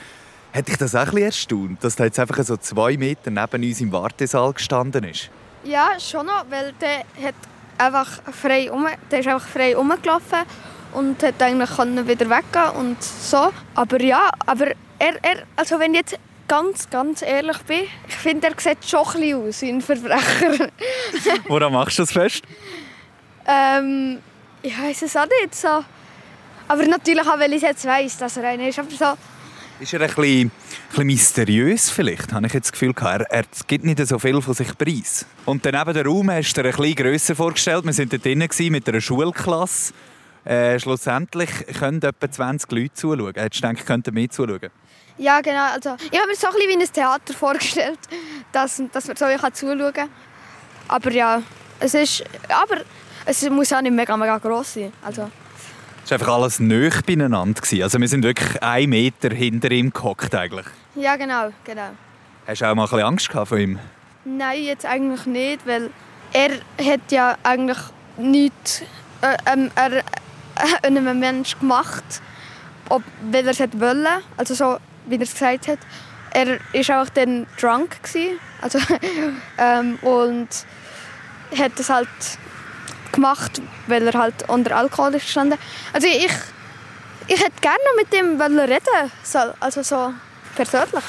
Hätte 0.52 0.72
ich 0.72 0.78
das 0.78 0.94
auch 0.94 1.12
ein 1.12 1.18
erstaunt, 1.18 1.84
dass 1.84 1.96
der 1.96 2.06
jetzt 2.06 2.18
einfach 2.18 2.42
so 2.42 2.56
zwei 2.56 2.96
Meter 2.96 3.30
neben 3.30 3.62
uns 3.62 3.80
im 3.82 3.92
Wartesaal 3.92 4.54
gestanden 4.54 5.04
ist? 5.04 5.28
Ja, 5.64 5.90
schon 6.00 6.24
noch, 6.24 6.46
weil 6.48 6.72
der 6.80 7.00
hat 7.22 7.34
einfach 7.76 8.08
frei 8.32 8.70
um, 8.70 8.86
der 9.10 9.20
ist 9.20 9.28
einfach 9.28 9.46
frei 9.46 9.76
rumgelaufen 9.76 10.38
und 10.94 11.22
hat 11.22 11.42
eigentlich 11.42 11.70
wieder 12.08 12.30
weggehen 12.30 12.70
und 12.78 13.02
so. 13.02 13.52
Aber 13.74 14.00
ja, 14.00 14.30
aber 14.46 14.68
er, 14.98 15.22
er, 15.22 15.42
also 15.56 15.78
wenn 15.78 15.92
jetzt 15.92 16.18
ganz, 16.48 16.88
ganz 16.90 17.22
ehrlich 17.22 17.58
bin, 17.62 17.82
ich 18.08 18.14
finde, 18.14 18.48
er 18.48 18.54
sieht 18.58 18.84
schon 18.84 19.06
ein 19.06 19.20
bisschen 19.20 19.48
aus 19.48 19.62
wie 19.62 19.68
ein 19.68 19.80
Verbrecher. 19.80 20.68
Woran 21.48 21.72
machst 21.72 21.98
du 21.98 22.02
das 22.02 22.12
fest? 22.12 22.44
Ähm, 23.46 24.18
ich 24.62 24.78
weiß 24.78 25.02
es 25.02 25.16
auch 25.16 25.26
nicht 25.40 25.54
so. 25.54 25.84
Aber 26.68 26.86
natürlich 26.86 27.26
auch, 27.26 27.38
weil 27.38 27.52
ich 27.52 27.62
jetzt 27.62 27.84
weiss, 27.84 28.16
dass 28.18 28.36
er 28.36 28.48
einer 28.48 28.68
ist. 28.68 28.78
Aber 28.78 28.90
so... 28.90 29.18
Ist 29.78 29.92
er 29.92 30.00
ein 30.00 30.06
bisschen, 30.06 30.24
ein 30.24 30.50
bisschen 30.88 31.06
mysteriös 31.06 31.90
vielleicht, 31.90 32.32
habe 32.32 32.46
ich 32.46 32.54
jetzt 32.54 32.68
das 32.68 32.72
Gefühl 32.72 32.94
gehabt. 32.94 33.26
Er, 33.28 33.40
er 33.40 33.44
gibt 33.66 33.84
nicht 33.84 34.04
so 34.06 34.18
viel 34.18 34.40
von 34.40 34.54
sich 34.54 34.76
preis. 34.76 35.26
Und 35.44 35.66
dann 35.66 35.74
neben 35.74 35.92
der 35.92 36.06
Raum 36.06 36.30
hast 36.30 36.54
du 36.54 36.62
dir 36.62 36.70
ein 36.70 36.76
bisschen 36.76 36.94
grösser 36.94 37.36
vorgestellt. 37.36 37.84
Wir 37.84 37.96
waren 37.96 38.08
dort 38.08 38.24
drinnen 38.24 38.72
mit 38.72 38.88
einer 38.88 39.00
Schulklasse. 39.00 39.92
Äh, 40.44 40.78
schlussendlich 40.78 41.50
können 41.78 42.00
etwa 42.02 42.30
20 42.30 42.70
Leute 42.70 42.94
zuschauen. 42.94 43.34
Hättest 43.34 43.62
du 43.62 43.68
gedacht, 43.68 43.86
könnten 43.86 44.14
mehr 44.14 44.30
zuschauen? 44.30 44.70
Ja, 45.18 45.40
genau. 45.40 45.72
Also, 45.72 45.96
ich 46.10 46.18
habe 46.18 46.28
mir 46.28 46.36
so 46.36 46.48
ein 46.48 46.52
bisschen 46.54 46.68
wie 46.68 46.82
ein 46.82 46.92
Theater 46.92 47.34
vorgestellt, 47.38 47.98
dass, 48.52 48.82
dass 48.92 49.06
man 49.08 49.16
so 49.16 49.26
zuschauen 49.52 49.92
kann. 49.92 50.08
Aber 50.88 51.10
ja, 51.10 51.42
es 51.80 51.94
ist... 51.94 52.24
Aber 52.48 52.82
es 53.24 53.48
muss 53.50 53.72
auch 53.72 53.80
nicht 53.80 53.92
mega, 53.92 54.16
mega 54.16 54.38
gross 54.38 54.74
sein. 54.74 54.92
Also. 55.02 55.30
Es 56.04 56.10
war 56.10 56.20
einfach 56.20 56.34
alles 56.34 56.60
nöch 56.60 57.02
beieinander. 57.02 57.60
Also 57.82 58.00
wir 58.00 58.08
sind 58.08 58.22
wirklich 58.22 58.62
einen 58.62 58.90
Meter 58.90 59.30
hinter 59.30 59.70
ihm 59.72 59.92
gehockt 59.92 60.34
eigentlich. 60.34 60.66
Ja, 60.94 61.16
genau, 61.16 61.50
genau. 61.64 61.90
Hast 62.46 62.60
du 62.60 62.66
auch 62.66 62.74
mal 62.76 62.84
ein 62.84 62.88
bisschen 62.88 63.04
Angst 63.04 63.30
vor 63.32 63.58
ihm? 63.58 63.80
Nein, 64.24 64.62
jetzt 64.62 64.86
eigentlich 64.86 65.26
nicht, 65.26 65.66
weil 65.66 65.90
er 66.32 66.50
hat 66.84 67.10
ja 67.10 67.36
eigentlich 67.42 67.78
nichts 68.16 68.82
äh, 69.20 69.36
ähm, 69.52 69.70
er, 69.74 69.92
äh, 69.98 70.02
einem 70.86 71.18
Menschen 71.18 71.60
gemacht, 71.60 72.04
ob, 72.88 73.02
weil 73.30 73.46
er 73.46 73.50
es 73.50 73.58
wollte. 73.58 74.08
Also 74.36 74.54
so 74.54 74.78
wie 75.06 75.16
er 75.16 75.22
es 75.22 75.32
gesagt 75.32 75.68
hat. 75.68 75.78
Er 76.32 76.58
war 76.58 77.02
auch 77.02 77.08
dann 77.10 77.46
drunk. 77.60 78.02
Gewesen, 78.02 78.38
also, 78.60 78.78
ähm, 79.58 79.98
und 80.02 80.48
hat 81.56 81.72
das 81.76 81.88
halt 81.88 82.08
gemacht, 83.12 83.62
weil 83.86 84.06
er 84.06 84.18
halt 84.18 84.48
unter 84.48 84.76
Alkohol 84.76 85.14
ist. 85.14 85.36
Also 85.36 86.06
ich, 86.06 86.32
ich 87.28 87.40
hätte 87.40 87.60
gerne 87.60 87.78
noch 87.84 88.02
mit 88.02 88.14
ihm 88.14 88.40
reden 88.40 89.10
also 89.60 89.82
so 89.82 90.12
persönlich. 90.54 91.04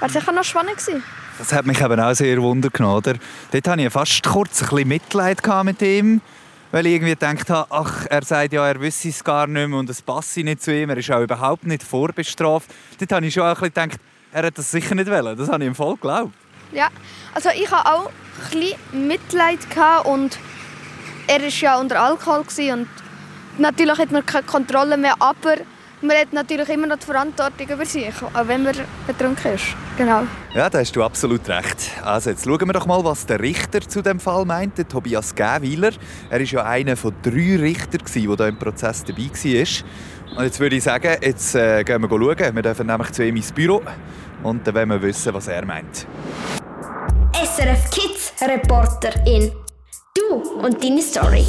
Wäre 0.00 0.10
sicher 0.10 0.32
noch 0.32 0.44
spannend 0.44 0.78
gewesen. 0.78 1.02
Das 1.38 1.52
hat 1.52 1.66
mich 1.66 1.80
eben 1.80 1.98
auch 1.98 2.14
sehr 2.14 2.40
wundern 2.42 2.70
genommen. 2.72 3.18
Dort 3.50 3.68
hatte 3.68 3.82
ich 3.82 3.92
fast 3.92 4.22
kurz 4.22 4.62
ein 4.62 4.68
bisschen 4.68 4.88
Mitleid 4.88 5.38
mit 5.64 5.80
ihm 5.82 6.20
weil 6.72 6.86
ich 6.86 6.94
irgendwie 6.94 7.12
gedacht 7.12 7.50
habe, 7.50 7.66
ach, 7.70 8.06
er 8.08 8.22
sagt 8.22 8.52
ja, 8.52 8.66
er 8.66 8.80
wüsste 8.80 9.08
es 9.08 9.22
gar 9.24 9.46
nicht 9.46 9.68
mehr 9.68 9.78
und 9.78 9.90
es 9.90 10.02
passe 10.02 10.40
nicht 10.40 10.62
zu 10.62 10.74
ihm, 10.74 10.90
er 10.90 10.96
ist 10.96 11.10
auch 11.10 11.20
überhaupt 11.20 11.66
nicht 11.66 11.82
vorbestraft. 11.82 12.70
Dort 12.98 13.12
habe 13.12 13.26
ich 13.26 13.34
schon 13.34 13.44
auch 13.44 13.60
gedacht, 13.60 13.98
er 14.32 14.46
hat 14.46 14.58
das 14.58 14.70
sicher 14.70 14.94
nicht 14.94 15.10
wollen. 15.10 15.36
Das 15.36 15.48
habe 15.48 15.64
ich 15.64 15.68
ihm 15.68 15.74
voll 15.74 15.94
geglaubt. 15.94 16.32
Ja, 16.72 16.88
also 17.34 17.50
ich 17.54 17.70
hatte 17.70 17.92
auch 17.92 18.06
ein 18.06 18.60
bisschen 18.60 19.08
Mitleid 19.08 19.58
und 20.04 20.38
er 21.26 21.40
war 21.40 21.48
ja 21.48 21.78
unter 21.78 22.00
Alkohol 22.00 22.44
und 22.72 22.88
natürlich 23.58 23.98
hat 23.98 24.12
man 24.12 24.24
keine 24.24 24.44
Kontrolle 24.44 24.96
mehr, 24.96 25.14
aber 25.18 25.56
man 26.00 26.16
hat 26.16 26.32
natürlich 26.32 26.68
immer 26.68 26.86
noch 26.86 26.98
die 26.98 27.06
Verantwortung 27.06 27.68
über 27.68 27.84
sich, 27.84 28.14
auch 28.22 28.48
wenn 28.48 28.62
man 28.62 28.74
betrunken 29.06 29.54
ist. 29.54 29.66
Genau. 30.00 30.22
Ja, 30.54 30.70
da 30.70 30.78
hast 30.78 30.96
du 30.96 31.04
absolut 31.04 31.46
recht. 31.46 31.90
Also 32.02 32.30
jetzt 32.30 32.46
schauen 32.46 32.66
wir 32.66 32.72
doch 32.72 32.86
mal, 32.86 33.04
was 33.04 33.26
der 33.26 33.38
Richter 33.38 33.82
zu 33.82 34.00
dem 34.00 34.18
Fall 34.18 34.46
meint, 34.46 34.78
der 34.78 34.88
Tobias 34.88 35.34
Gäwiler. 35.34 35.90
Er 36.30 36.38
war 36.38 36.46
ja 36.46 36.64
einer 36.64 36.96
von 36.96 37.12
drei 37.20 37.58
Richtern, 37.60 38.00
der 38.06 38.22
hier 38.22 38.48
im 38.48 38.58
Prozess 38.58 39.04
dabei 39.04 39.24
war. 39.24 40.38
Und 40.38 40.44
jetzt 40.44 40.58
würde 40.58 40.76
ich 40.76 40.84
sagen, 40.84 41.16
jetzt 41.20 41.54
äh, 41.54 41.84
gehen 41.84 42.00
wir 42.00 42.08
schauen. 42.08 42.54
Wir 42.56 42.62
dürfen 42.62 42.86
nämlich 42.86 43.12
zu 43.12 43.26
ihm 43.26 43.36
ins 43.36 43.52
Büro 43.52 43.82
und 44.42 44.66
dann 44.66 44.74
wollen 44.74 44.88
wir 44.88 45.02
wissen, 45.02 45.34
was 45.34 45.48
er 45.48 45.66
meint. 45.66 46.06
SRF 47.34 47.90
Kids 47.90 48.32
Reporterin. 48.40 49.52
Du 50.14 50.34
und 50.62 50.82
deine 50.82 51.02
Story. 51.02 51.44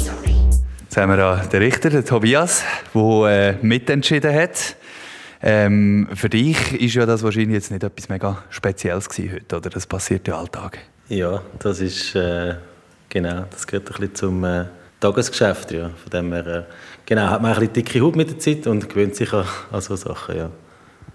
Jetzt 0.82 0.96
haben 0.98 1.08
wir 1.08 1.16
da 1.16 1.36
den 1.36 1.62
Richter, 1.62 1.88
den 1.88 2.04
Tobias, 2.04 2.64
der 2.92 3.30
äh, 3.30 3.56
mitentschieden 3.62 4.34
hat. 4.34 4.76
Ähm, 5.42 6.08
für 6.14 6.28
dich 6.28 6.80
ist 6.80 6.94
ja 6.94 7.04
das 7.04 7.22
wahrscheinlich 7.22 7.54
jetzt 7.54 7.70
nicht 7.72 7.82
etwas 7.82 8.08
mega 8.08 8.42
Spezielles 8.48 9.08
gewesen 9.08 9.32
heute, 9.34 9.56
oder? 9.56 9.70
Das 9.70 9.86
passiert 9.86 10.28
ja 10.28 10.38
alltag. 10.38 10.78
Ja, 11.08 11.42
das 11.58 11.80
ist 11.80 12.14
äh, 12.14 12.54
genau, 13.08 13.44
das 13.50 13.66
gehört 13.66 13.88
ein 13.88 13.92
bisschen 13.92 14.14
zum 14.14 14.44
äh, 14.44 14.66
Tagesgeschäft, 15.00 15.72
ja. 15.72 15.90
Von 15.90 16.10
dem 16.12 16.32
her, 16.32 16.46
äh, 16.46 16.62
genau, 17.04 17.28
hat 17.28 17.42
man 17.42 17.52
ein 17.52 17.58
bisschen 17.58 17.72
dicke 17.72 18.00
Haut 18.00 18.14
mit 18.14 18.30
der 18.30 18.38
Zeit 18.38 18.68
und 18.68 18.88
gewöhnt 18.88 19.16
sich 19.16 19.32
an, 19.32 19.44
an 19.72 19.80
so 19.80 19.96
Sachen, 19.96 20.36
ja. 20.36 20.50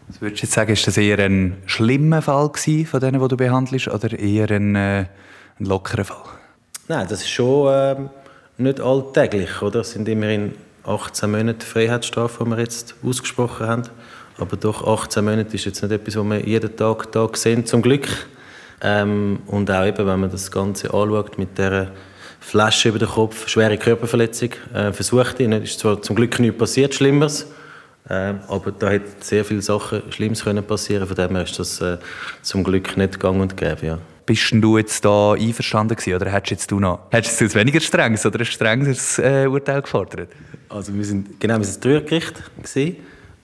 Was 0.10 0.22
würdest 0.22 0.42
du 0.42 0.46
jetzt 0.46 0.54
sagen, 0.54 0.74
ist 0.74 0.86
das 0.86 0.98
eher 0.98 1.20
ein 1.20 1.58
schlimmer 1.66 2.22
Fall 2.22 2.50
gewesen, 2.50 2.86
von 2.86 3.00
denen, 3.00 3.22
die 3.22 3.28
du 3.28 3.38
behandelst, 3.38 3.88
oder 3.88 4.18
eher 4.18 4.52
ein, 4.52 4.76
äh, 4.76 5.06
ein 5.60 5.66
lockerer 5.66 6.04
Fall? 6.04 6.24
Nein, 6.90 7.08
das 7.10 7.22
ist 7.22 7.30
schon 7.30 7.70
ähm, 7.74 8.10
nicht 8.58 8.82
alltäglich, 8.82 9.62
oder? 9.62 9.82
Es 9.82 9.92
sind 9.92 10.08
immerhin 10.08 10.54
18 10.88 11.30
Monate 11.30 11.66
Freiheitsstrafe, 11.66 12.44
die 12.44 12.50
wir 12.50 12.60
jetzt 12.60 12.96
ausgesprochen 13.04 13.68
haben. 13.68 13.84
Aber 14.38 14.56
doch 14.56 14.88
18 14.88 15.24
Monate 15.24 15.56
ist 15.56 15.66
jetzt 15.66 15.82
nicht 15.82 15.92
etwas, 15.92 16.16
was 16.16 16.26
wir 16.26 16.48
jeden 16.48 16.76
Tag, 16.76 17.12
Tag 17.12 17.38
sehen, 17.38 17.66
zum 17.66 17.82
Glück. 17.82 18.08
Ähm, 18.82 19.40
und 19.48 19.70
auch 19.72 19.86
eben, 19.86 20.06
wenn 20.06 20.20
man 20.20 20.32
das 20.32 20.52
Ganze 20.52 20.94
anschaut 20.94 21.38
mit 21.38 21.58
dieser 21.58 21.88
Flasche 22.40 22.90
über 22.90 23.00
den 23.00 23.10
Kopf, 23.10 23.48
schwere 23.48 23.78
Körperverletzung, 23.78 24.52
äh, 24.74 24.94
versucht 24.94 25.40
ihn. 25.40 25.52
Ist 25.52 25.80
zwar 25.80 26.02
zum 26.02 26.16
Glück 26.16 26.40
nichts 26.40 26.58
passiert, 26.58 26.94
Schlimmeres, 26.94 27.48
äh, 28.08 28.34
aber 28.48 28.72
da 28.72 28.90
hätte 28.90 29.08
sehr 29.20 29.44
viele 29.44 29.62
Sachen 29.62 30.04
Schlimmes 30.12 30.44
können 30.44 30.64
passieren. 30.64 31.08
Von 31.08 31.16
dem 31.16 31.36
her 31.36 31.44
ist 31.44 31.58
das 31.60 31.82
äh, 31.82 31.98
zum 32.44 32.64
Glück 32.64 32.96
nicht 32.96 33.20
gang 33.20 33.42
und 33.42 33.58
gäbe, 33.58 33.86
ja. 33.86 34.00
Bist 34.28 34.52
du 34.52 34.78
jetzt 34.78 35.04
da 35.06 35.34
einverstanden 35.34 35.96
gewesen, 35.96 36.16
oder 36.16 36.30
hättest 36.30 36.52
jetzt 36.52 36.72
du 36.72 36.80
noch 36.80 37.00
hättest 37.12 37.40
du 37.40 37.46
jetzt 37.46 37.56
weniger 37.56 37.80
strenges 37.80 38.26
oder 38.26 38.40
ein 38.40 38.46
strengeres 38.46 39.18
äh, 39.18 39.48
Urteil 39.48 39.82
gefordert? 39.82 40.30
Also 40.70 40.94
wir 40.94 41.06
sind 41.06 41.40
genau 41.40 41.58
wir 41.58 41.64
sind 41.64 41.82
gewesen. 41.82 42.98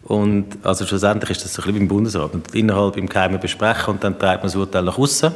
und 0.03 0.57
also 0.61 0.85
schlussendlich 0.85 1.31
ist 1.31 1.45
das 1.45 1.53
so 1.53 1.61
ein 1.61 1.67
bisschen 1.67 1.81
im 1.83 1.87
Bundesrat 1.87 2.33
und 2.33 2.53
innerhalb 2.53 2.97
im 2.97 3.07
Geheimen 3.07 3.39
besprechen 3.39 3.95
und 3.95 4.03
dann 4.03 4.19
trägt 4.19 4.43
man 4.43 4.43
das 4.43 4.55
Urteil 4.55 4.83
nach 4.83 4.97
außen 4.97 5.33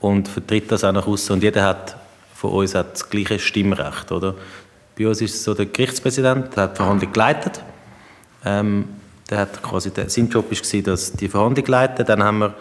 und 0.00 0.26
vertritt 0.26 0.72
das 0.72 0.84
auch 0.84 0.92
nach 0.92 1.06
außen 1.06 1.34
und 1.34 1.42
jeder 1.42 1.64
hat 1.64 1.96
von 2.34 2.50
uns 2.50 2.74
hat 2.74 2.94
das 2.94 3.08
gleiche 3.08 3.38
Stimmrecht, 3.38 4.10
oder? 4.10 4.34
Bei 4.98 5.06
uns 5.06 5.20
ist 5.20 5.34
es 5.34 5.44
so 5.44 5.54
der 5.54 5.66
Gerichtspräsident, 5.66 6.56
der 6.56 6.64
hat 6.64 6.72
die 6.72 6.76
Verhandlung 6.76 7.12
geleitet. 7.12 7.62
Ähm, 8.44 8.88
der 9.30 9.38
hat 9.38 9.62
quasi 9.62 9.90
der, 9.90 10.10
sein 10.10 10.28
Job 10.28 10.50
war, 10.50 10.82
dass 10.82 11.12
die 11.12 11.28
Verhandlung 11.28 11.66
leiten. 11.66 12.04
Dann 12.04 12.22
haben 12.22 12.38
wir 12.40 12.54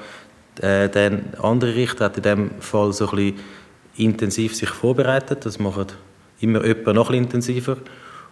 äh, 0.59 0.89
der 0.89 1.19
andere 1.41 1.75
Richter 1.75 2.05
hat 2.05 2.17
in 2.17 2.23
dem 2.23 2.51
Fall 2.59 2.93
so 2.93 3.09
ein 3.09 3.15
bisschen 3.15 3.39
intensiv 3.97 4.55
sich 4.55 4.69
vorbereitet. 4.69 5.45
Das 5.45 5.59
macht 5.59 5.95
immer 6.39 6.65
jemand 6.65 6.95
noch 6.95 7.09
ein 7.09 7.15
intensiver. 7.15 7.77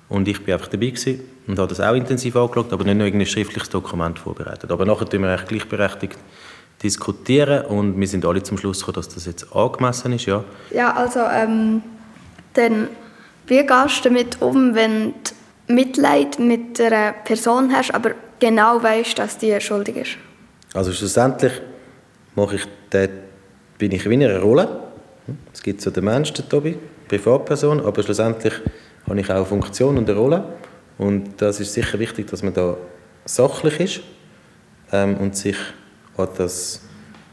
Und 0.09 0.27
ich 0.27 0.45
war 0.47 0.55
einfach 0.55 0.67
dabei 0.67 0.87
gewesen 0.87 1.21
und 1.47 1.59
habe 1.59 1.69
das 1.69 1.79
auch 1.79 1.93
intensiv 1.93 2.35
angeschaut, 2.35 2.73
aber 2.73 2.83
nicht 2.83 2.97
nur 2.97 3.05
ein 3.05 3.25
schriftliches 3.25 3.69
Dokument 3.69 4.17
vorbereitet. 4.17 4.71
Aber 4.71 4.85
nachher 4.85 5.07
tun 5.07 5.21
wir 5.21 5.29
eigentlich 5.29 5.47
gleichberechtigt 5.47 6.17
diskutieren 6.81 7.65
und 7.65 7.99
wir 7.99 8.07
sind 8.07 8.25
alle 8.25 8.41
zum 8.41 8.57
Schluss 8.57 8.79
gekommen, 8.79 8.95
dass 8.95 9.09
das 9.09 9.25
jetzt 9.25 9.53
angemessen 9.55 10.13
ist, 10.13 10.25
ja. 10.25 10.43
Ja, 10.71 10.93
also 10.93 11.19
ähm, 11.19 11.83
dann, 12.53 12.87
wie 13.47 13.65
gehst 13.65 14.05
du 14.05 14.09
damit 14.09 14.41
um, 14.41 14.73
wenn 14.73 15.13
du 15.67 15.73
Mitleid 15.73 16.39
mit 16.39 16.81
einer 16.81 17.11
Person 17.11 17.71
hast, 17.71 17.93
aber 17.93 18.11
genau 18.39 18.81
weißt, 18.81 19.19
dass 19.19 19.37
die 19.37 19.59
schuldig 19.61 19.97
ist? 19.97 20.17
Also 20.73 20.91
schlussendlich 20.91 21.51
mache 22.39 22.55
ich 22.55 22.65
den, 22.91 23.09
bin 23.77 23.91
ich 23.91 24.05
in 24.05 24.23
einer 24.23 24.39
Rolle. 24.39 24.67
Es 25.53 25.61
gibt 25.61 25.81
so 25.81 25.91
den 25.91 26.05
Menschen, 26.05 26.35
den 26.35 26.49
Tobi, 26.49 26.77
Privatperson, 27.07 27.81
aber 27.81 28.01
schlussendlich 28.03 28.53
habe 29.07 29.19
ich 29.19 29.29
auch 29.29 29.35
eine 29.35 29.45
Funktion 29.45 29.97
und 29.97 30.09
eine 30.09 30.17
Rolle. 30.17 30.43
Und 30.97 31.41
das 31.41 31.59
ist 31.59 31.73
sicher 31.73 31.99
wichtig, 31.99 32.27
dass 32.27 32.43
man 32.43 32.53
da 32.53 32.75
sachlich 33.25 33.79
ist 33.79 34.01
ähm, 34.91 35.17
und 35.17 35.35
sich 35.35 35.57
an 36.17 36.27
das, 36.37 36.81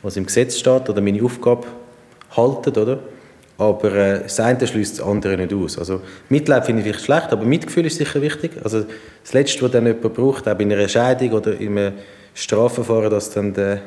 was 0.03 0.17
im 0.17 0.27
Gesetz 0.27 0.59
steht 0.59 0.89
oder 0.89 1.01
meine 1.01 1.23
Aufgabe 1.23 1.67
haltet, 2.37 2.79
oder? 2.79 2.99
Aber 3.59 3.93
äh, 3.95 4.23
das 4.23 4.39
eine 4.39 4.67
schließt 4.67 4.99
das 4.99 5.07
andere 5.07 5.37
nicht 5.37 5.53
aus. 5.53 5.79
Also 5.79 6.03
Mitleid 6.29 6.67
finde 6.67 6.83
ich 6.83 6.89
vielleicht 6.89 7.05
schlecht, 7.05 7.33
aber 7.33 7.45
Mitgefühl 7.45 7.87
ist 7.87 7.97
sicher 7.97 8.21
wichtig. 8.21 8.53
Also 8.63 8.85
das 9.23 9.33
Letzte, 9.33 9.63
was 9.63 9.71
dann 9.71 9.87
jemand 9.87 10.15
braucht, 10.15 10.47
auch 10.47 10.59
in 10.59 10.73
einer 10.73 10.89
Scheidung 10.89 11.33
oder 11.33 11.59
in 11.59 11.79
einem 11.79 11.95
Strafverfahren, 12.35 13.11
dass 13.11 13.31
dann 13.31 13.55
der, 13.55 13.81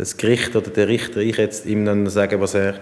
das 0.00 0.16
Gericht 0.16 0.56
oder 0.56 0.70
der 0.70 0.88
Richter 0.88 1.20
ich 1.20 1.36
jetzt 1.36 1.66
ihm 1.66 1.84
dann 1.84 2.08
sagen, 2.08 2.40
was 2.40 2.54
er 2.54 2.80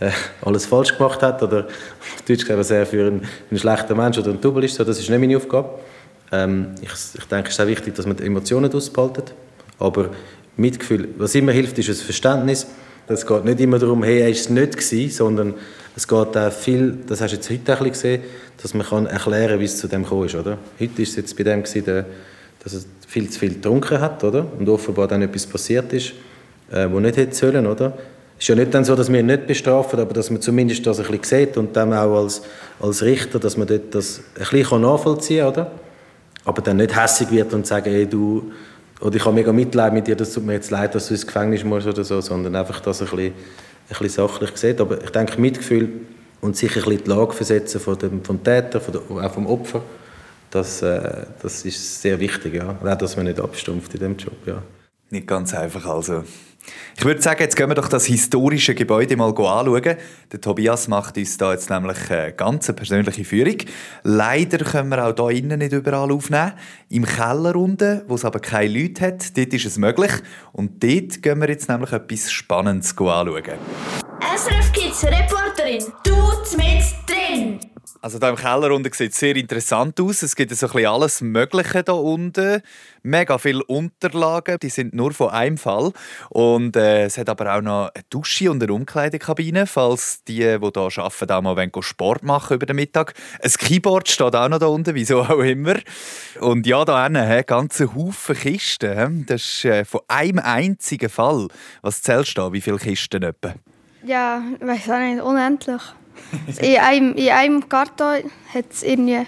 äh, 0.00 0.10
alles 0.42 0.64
falsch 0.64 0.96
gemacht 0.96 1.22
hat 1.22 1.42
oder 1.42 1.66
auf 1.66 2.22
Deutsch 2.26 2.40
gesagt, 2.40 2.58
was 2.58 2.70
er 2.70 2.86
für 2.86 3.06
ein, 3.06 3.22
ein 3.50 3.58
schlechter 3.58 3.94
Mensch 3.94 4.16
oder 4.16 4.30
ein 4.30 4.40
Double 4.40 4.64
ist. 4.64 4.76
So, 4.76 4.82
das 4.84 4.98
ist 4.98 5.10
nicht 5.10 5.20
meine 5.20 5.36
Aufgabe. 5.36 5.68
Ähm, 6.32 6.74
ich, 6.80 6.90
ich 6.90 7.24
denke, 7.26 7.48
es 7.48 7.54
ist 7.54 7.60
auch 7.60 7.66
wichtig, 7.66 7.94
dass 7.94 8.06
man 8.06 8.16
die 8.16 8.24
Emotionen 8.24 8.72
ausbehaltet. 8.72 9.34
Aber 9.78 10.08
Mitgefühl, 10.56 11.08
was 11.18 11.34
immer 11.34 11.52
hilft, 11.52 11.78
ist 11.78 11.90
ein 11.90 11.94
Verständnis. 11.96 12.66
Es 13.08 13.26
geht 13.26 13.44
nicht 13.44 13.60
immer 13.60 13.78
darum, 13.78 14.02
hey, 14.02 14.20
er 14.20 14.24
war 14.24 14.32
es 14.32 14.48
nicht 14.48 14.72
gewesen, 14.72 15.10
sondern 15.10 15.54
es 15.94 16.08
geht 16.08 16.36
auch 16.36 16.50
viel, 16.50 16.96
das 17.06 17.20
hast 17.20 17.32
du 17.32 17.36
jetzt 17.36 17.50
heute 17.50 17.78
ein 17.78 17.90
gesehen, 17.90 18.22
dass 18.62 18.72
man 18.72 18.86
kann 18.86 19.06
erklären 19.06 19.50
kann, 19.50 19.60
wie 19.60 19.64
es 19.64 19.76
zu 19.76 19.86
dem 19.86 20.04
gekommen 20.04 20.24
ist, 20.24 20.34
oder? 20.34 20.56
Heute 20.80 21.02
ist 21.02 21.10
es 21.10 21.16
jetzt 21.16 21.36
bei 21.36 21.44
dem 21.44 21.62
gewesen, 21.62 22.06
dass 22.62 22.72
er 22.72 22.80
viel 23.06 23.28
zu 23.28 23.38
viel 23.38 23.52
getrunken 23.52 24.00
hat, 24.00 24.24
oder? 24.24 24.46
Und 24.58 24.66
offenbar 24.70 25.06
dann 25.06 25.20
etwas 25.20 25.46
passiert 25.46 25.92
ist, 25.92 26.14
äh, 26.70 26.88
wo 26.90 27.00
nicht 27.00 27.16
hätte 27.16 27.34
sollen, 27.34 27.66
oder? 27.66 27.92
Es 28.36 28.44
ist 28.44 28.48
ja 28.48 28.54
nicht 28.56 28.74
dann 28.74 28.84
so, 28.84 28.96
dass 28.96 29.10
wir 29.10 29.20
ihn 29.20 29.26
nicht 29.26 29.46
bestrafen, 29.46 30.00
aber 30.00 30.12
dass 30.12 30.30
man 30.30 30.40
zumindest 30.40 30.86
das 30.86 30.98
ein 30.98 31.06
bisschen 31.06 31.46
sieht 31.46 31.56
und 31.56 31.76
dann 31.76 31.92
auch 31.92 32.16
als, 32.16 32.42
als 32.80 33.02
Richter, 33.02 33.38
dass 33.38 33.56
man 33.56 33.66
dort 33.66 33.94
das 33.94 34.20
ein 34.38 34.46
bisschen 34.50 34.80
nachvollziehen 34.80 35.44
kann, 35.44 35.52
oder? 35.52 35.70
Aber 36.44 36.60
dann 36.60 36.76
nicht 36.76 37.00
hässig 37.00 37.30
wird 37.30 37.54
und 37.54 37.66
sagen, 37.66 37.90
hey, 37.90 38.06
du 38.06 38.52
oder 39.00 39.16
ich 39.16 39.24
habe 39.24 39.34
mega 39.34 39.52
Mitleid 39.52 39.92
mit 39.92 40.06
dir, 40.06 40.16
das 40.16 40.32
tut 40.32 40.44
mir 40.44 40.54
jetzt 40.54 40.70
leid, 40.70 40.94
dass 40.94 41.08
du 41.08 41.14
ins 41.14 41.26
Gefängnis 41.26 41.64
musst 41.64 41.86
oder 41.86 42.04
so, 42.04 42.20
sondern 42.20 42.54
einfach 42.56 42.80
das 42.80 43.02
ein 43.02 43.08
bisschen, 43.08 43.26
ein 43.26 43.32
bisschen 43.88 44.08
sachlich 44.08 44.56
sieht. 44.56 44.80
Aber 44.80 45.02
ich 45.02 45.10
denke, 45.10 45.40
Mitgefühl 45.40 45.90
und 46.40 46.56
sich 46.56 46.70
ein 46.70 46.82
bisschen 46.84 47.04
die 47.04 47.10
Lage 47.10 47.32
versetzen 47.32 47.80
von 47.80 47.98
dem, 47.98 48.24
vom 48.24 48.42
Täter, 48.42 48.80
von 48.80 48.92
der, 48.92 49.24
auch 49.24 49.32
vom 49.32 49.46
Opfer, 49.46 49.82
das, 50.50 50.82
äh, 50.82 51.26
das 51.42 51.64
ist 51.64 52.00
sehr 52.00 52.18
wichtig, 52.20 52.54
ja. 52.54 52.78
Auch, 52.82 52.94
dass 52.94 53.16
man 53.16 53.26
nicht 53.26 53.40
abstumpft 53.40 53.92
in 53.94 54.00
diesem 54.00 54.16
Job, 54.16 54.36
ja. 54.46 54.62
Nicht 55.10 55.26
ganz 55.26 55.52
einfach 55.52 55.84
also. 55.86 56.24
Ich 56.96 57.04
würde 57.04 57.20
sagen, 57.20 57.42
jetzt 57.42 57.56
gehen 57.56 57.68
wir 57.68 57.74
doch 57.74 57.88
das 57.88 58.06
historische 58.06 58.74
Gebäude 58.74 59.16
mal 59.16 59.28
anschauen. 59.28 59.96
Der 60.32 60.40
Tobias 60.40 60.88
macht 60.88 61.16
uns 61.16 61.36
da 61.36 61.52
jetzt 61.52 61.68
nämlich 61.68 62.10
eine 62.10 62.32
ganz 62.32 62.72
persönliche 62.72 63.24
Führung. 63.24 63.56
Leider 64.02 64.58
können 64.58 64.90
wir 64.90 65.04
auch 65.04 65.30
hier 65.30 65.38
innen 65.38 65.58
nicht 65.58 65.72
überall 65.72 66.10
aufnehmen. 66.12 66.52
Im 66.88 67.04
Keller 67.04 67.56
unten, 67.56 68.02
wo 68.06 68.14
es 68.14 68.24
aber 68.24 68.40
keine 68.40 68.78
Leute 68.78 69.06
hat, 69.06 69.36
dort 69.36 69.52
ist 69.52 69.66
es 69.66 69.76
möglich. 69.76 70.12
Und 70.52 70.82
dort 70.82 71.22
gehen 71.22 71.40
wir 71.40 71.48
jetzt 71.48 71.68
nämlich 71.68 71.92
etwas 71.92 72.30
Spannendes 72.30 72.96
anschauen. 72.96 73.42
SRF 74.36 74.72
Kids 74.72 75.04
Reporterin, 75.04 75.84
du 76.04 76.24
mit 76.56 76.84
drin. 77.06 77.73
Also 78.00 78.18
da 78.18 78.30
im 78.30 78.36
Keller 78.36 78.72
unten 78.72 78.92
sieht 78.92 79.12
es 79.12 79.18
sehr 79.18 79.36
interessant 79.36 80.00
aus. 80.00 80.22
Es 80.22 80.36
gibt 80.36 80.54
so 80.54 80.66
ein 80.66 80.72
bisschen 80.72 80.88
alles 80.88 81.20
Mögliche 81.20 81.82
da 81.82 81.92
unten. 81.92 82.62
Mega 83.02 83.38
viele 83.38 83.64
Unterlagen, 83.64 84.58
die 84.60 84.68
sind 84.68 84.94
nur 84.94 85.12
von 85.12 85.30
einem 85.30 85.58
Fall. 85.58 85.92
Und 86.30 86.76
äh, 86.76 87.04
es 87.04 87.18
hat 87.18 87.28
aber 87.28 87.54
auch 87.54 87.60
noch 87.60 87.90
eine 87.94 88.04
Dusche 88.10 88.50
und 88.50 88.62
eine 88.62 88.72
Umkleidekabine, 88.72 89.66
falls 89.66 90.22
die, 90.24 90.34
die 90.36 90.42
hier 90.42 90.62
arbeiten, 90.62 91.32
auch 91.32 91.42
mal 91.42 91.82
Sport 91.82 92.22
machen 92.22 92.54
über 92.56 92.66
den 92.66 92.76
Mittag. 92.76 93.14
Ein 93.42 93.50
Keyboard 93.50 94.08
steht 94.08 94.34
auch 94.34 94.48
noch 94.48 94.58
da 94.58 94.66
unten, 94.66 94.94
wieso 94.94 95.22
auch 95.22 95.40
immer. 95.40 95.76
Und 96.40 96.66
ja, 96.66 96.84
da 96.84 97.04
hinten, 97.04 97.22
ein 97.22 97.44
ganzer 97.46 97.94
Haufen 97.94 98.36
Kisten. 98.36 99.26
Das 99.26 99.42
ist 99.42 99.64
äh, 99.64 99.84
von 99.84 100.00
einem 100.08 100.38
einzigen 100.38 101.08
Fall. 101.08 101.48
Was 101.82 102.02
zählst 102.02 102.36
du 102.36 102.42
da? 102.42 102.52
Wie 102.52 102.60
viele 102.60 102.78
Kisten 102.78 103.22
etwa? 103.22 103.54
Ja, 104.04 104.42
ich 104.60 104.66
weiß 104.66 104.90
auch 104.90 104.98
nicht, 104.98 105.22
unendlich. 105.22 105.82
in, 106.60 106.78
einem, 106.78 107.14
in 107.14 107.28
einem 107.30 107.68
Karton 107.68 108.30
hat 108.52 108.64
es 108.70 108.82
irgendwie... 108.82 109.26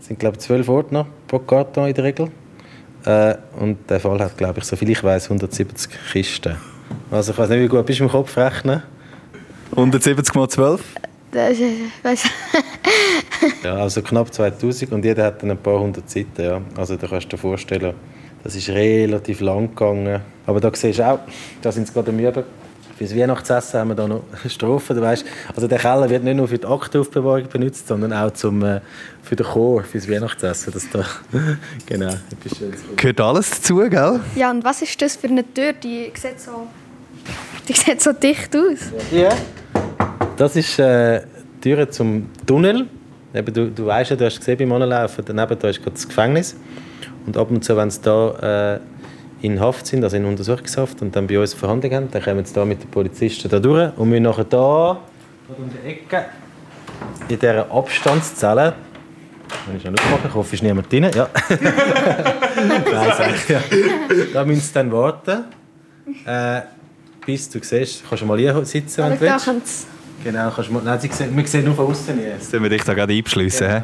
Es 0.00 0.06
sind, 0.08 0.18
glaube 0.18 0.36
ich, 0.36 0.42
zwölf 0.42 0.68
Ordner 0.68 1.06
pro 1.28 1.38
Karton 1.38 1.88
in 1.88 1.94
der 1.94 2.04
Regel. 2.04 2.30
Äh, 3.04 3.34
und 3.58 3.78
der 3.88 4.00
Fall 4.00 4.18
hat, 4.20 4.36
glaube 4.36 4.58
ich, 4.58 4.64
so 4.64 4.76
viel 4.76 4.90
ich 4.90 5.02
weiß, 5.02 5.24
170 5.24 5.90
Kisten. 6.12 6.56
Also 7.10 7.32
ich 7.32 7.38
weiß 7.38 7.48
nicht, 7.50 7.60
wie 7.60 7.68
gut 7.68 7.84
bist 7.86 8.00
du 8.00 8.04
im 8.04 8.10
Kopf 8.10 8.36
rechnen? 8.36 8.82
170 9.72 10.34
mal 10.34 10.48
12? 10.48 10.82
Das 11.30 11.58
ist, 11.58 11.62
weiss, 12.02 12.24
Ja, 13.64 13.76
also 13.76 14.02
knapp 14.02 14.32
2000 14.32 14.92
und 14.92 15.04
jeder 15.04 15.24
hat 15.24 15.42
dann 15.42 15.50
ein 15.50 15.56
paar 15.56 15.80
hundert 15.80 16.08
Seiten. 16.10 16.42
Ja. 16.42 16.60
Also 16.76 16.96
da 16.96 17.06
kannst 17.06 17.26
du 17.26 17.36
dir 17.36 17.38
vorstellen, 17.38 17.94
das 18.44 18.54
ist 18.54 18.68
relativ 18.68 19.40
lang 19.40 19.68
gegangen. 19.68 20.20
Aber 20.46 20.60
da 20.60 20.70
siehst 20.74 20.98
du 20.98 21.08
auch, 21.08 21.20
da 21.62 21.72
sind 21.72 21.86
sie 21.86 21.92
gerade 21.94 22.10
am 22.10 22.18
Üben. 22.18 22.44
Für 23.02 23.08
das 23.08 23.16
Weihnachtsessen 23.16 23.80
haben 23.80 23.88
wir 23.88 23.94
da 23.96 24.06
noch 24.06 24.22
Strophen. 24.48 24.94
Du 24.94 25.02
weißt, 25.02 25.24
also 25.56 25.66
der 25.66 25.78
Keller 25.78 26.08
wird 26.08 26.22
nicht 26.22 26.36
nur 26.36 26.46
für 26.46 26.58
die 26.58 26.66
Aktenaufbewahrung 26.66 27.48
benutzt, 27.48 27.88
sondern 27.88 28.12
auch 28.12 28.30
zum, 28.32 28.62
äh, 28.62 28.80
für 29.24 29.34
den 29.34 29.44
Chor, 29.44 29.82
für 29.82 29.98
das 29.98 30.08
Weihnachtsessen. 30.08 30.72
Das 30.72 30.88
da, 30.88 31.04
genau, 31.86 32.12
etwas 32.30 32.58
Schönes. 32.58 32.80
Gehört 32.94 33.20
alles 33.20 33.50
dazu, 33.50 33.78
gell? 33.90 34.20
ja, 34.36 34.52
und 34.52 34.62
was 34.62 34.82
ist 34.82 35.02
das 35.02 35.16
für 35.16 35.26
eine 35.26 35.42
Tür? 35.52 35.72
Die 35.72 36.12
sieht 36.14 36.38
so, 36.38 36.68
die 37.68 37.72
sieht 37.72 38.00
so 38.00 38.12
dicht 38.12 38.54
aus. 38.54 38.92
Ja. 39.10 39.30
Das 40.36 40.54
ist 40.54 40.78
äh, 40.78 41.22
die 41.64 41.74
Tür 41.74 41.90
zum 41.90 42.30
Tunnel. 42.46 42.86
Eben, 43.34 43.52
du, 43.52 43.68
du 43.68 43.86
weißt 43.86 44.10
ja, 44.10 44.16
du 44.16 44.26
hast 44.26 44.38
gesehen 44.38 44.58
beim 44.58 44.80
Anlaufen, 44.80 45.24
daneben 45.26 45.58
da 45.58 45.68
ist 45.68 45.80
gerade 45.80 45.94
das 45.94 46.06
Gefängnis. 46.06 46.54
Und 47.26 47.36
ab 47.36 47.50
und 47.50 47.64
zu, 47.64 47.76
wenn 47.76 47.90
sie 47.90 48.00
da 48.02 48.76
äh, 48.76 48.80
in 49.42 49.60
Haft 49.60 49.86
sind, 49.86 50.04
also 50.04 50.16
in 50.16 50.24
Untersuchungshaft, 50.24 51.02
und 51.02 51.14
dann 51.14 51.26
bei 51.26 51.38
uns 51.38 51.54
Verhandlungen 51.54 51.96
haben, 51.96 52.10
dann 52.10 52.22
kommen 52.22 52.44
sie 52.44 52.54
da 52.54 52.64
mit 52.64 52.82
den 52.82 52.90
Polizisten 52.90 53.48
da 53.48 53.58
durch 53.58 53.90
und 53.96 54.08
müssen 54.08 54.22
nachher 54.22 54.44
da, 54.44 54.98
da 55.48 55.54
um 55.56 55.68
die 55.68 55.88
Ecke, 55.88 56.26
in 57.28 57.38
dieser 57.38 57.70
Abstandszelle, 57.70 58.74
wenn 59.66 59.76
ich 59.76 59.82
schon 59.82 59.98
aufmache, 59.98 60.28
ich 60.28 60.34
hoffe, 60.34 60.54
ist 60.54 60.62
niemand 60.62 60.90
drin, 60.90 61.10
ja. 61.14 61.28
Nein, 62.56 62.84
sag 63.16 63.48
ja. 63.48 63.60
Da 64.32 64.44
müssen 64.44 64.60
sie 64.60 64.72
dann 64.72 64.92
warten, 64.92 65.44
äh, 66.24 66.62
bis 67.26 67.50
du 67.50 67.58
siehst, 67.62 68.04
kannst 68.08 68.22
du 68.22 68.26
mal 68.26 68.38
hier 68.38 68.64
sitzen, 68.64 69.04
wenn 69.04 69.18
du 69.18 69.26
da 69.26 69.46
willst. 69.46 69.80
sie 69.80 69.86
Genau, 70.24 70.50
kannst 70.50 70.70
du 70.70 70.74
mal, 70.74 70.82
nein, 70.84 71.00
sie 71.00 71.08
sehen, 71.08 71.36
wir 71.36 71.46
sehen 71.46 71.64
nur 71.64 71.74
von 71.74 71.86
außen 71.86 72.16
hier. 72.16 72.28
Jetzt 72.28 72.52
müssen 72.52 72.62
wir 72.62 72.70
dich 72.70 72.84
da 72.84 72.94
gerade 72.94 73.12
einbeschliessen. 73.12 73.68
hä? 73.68 73.82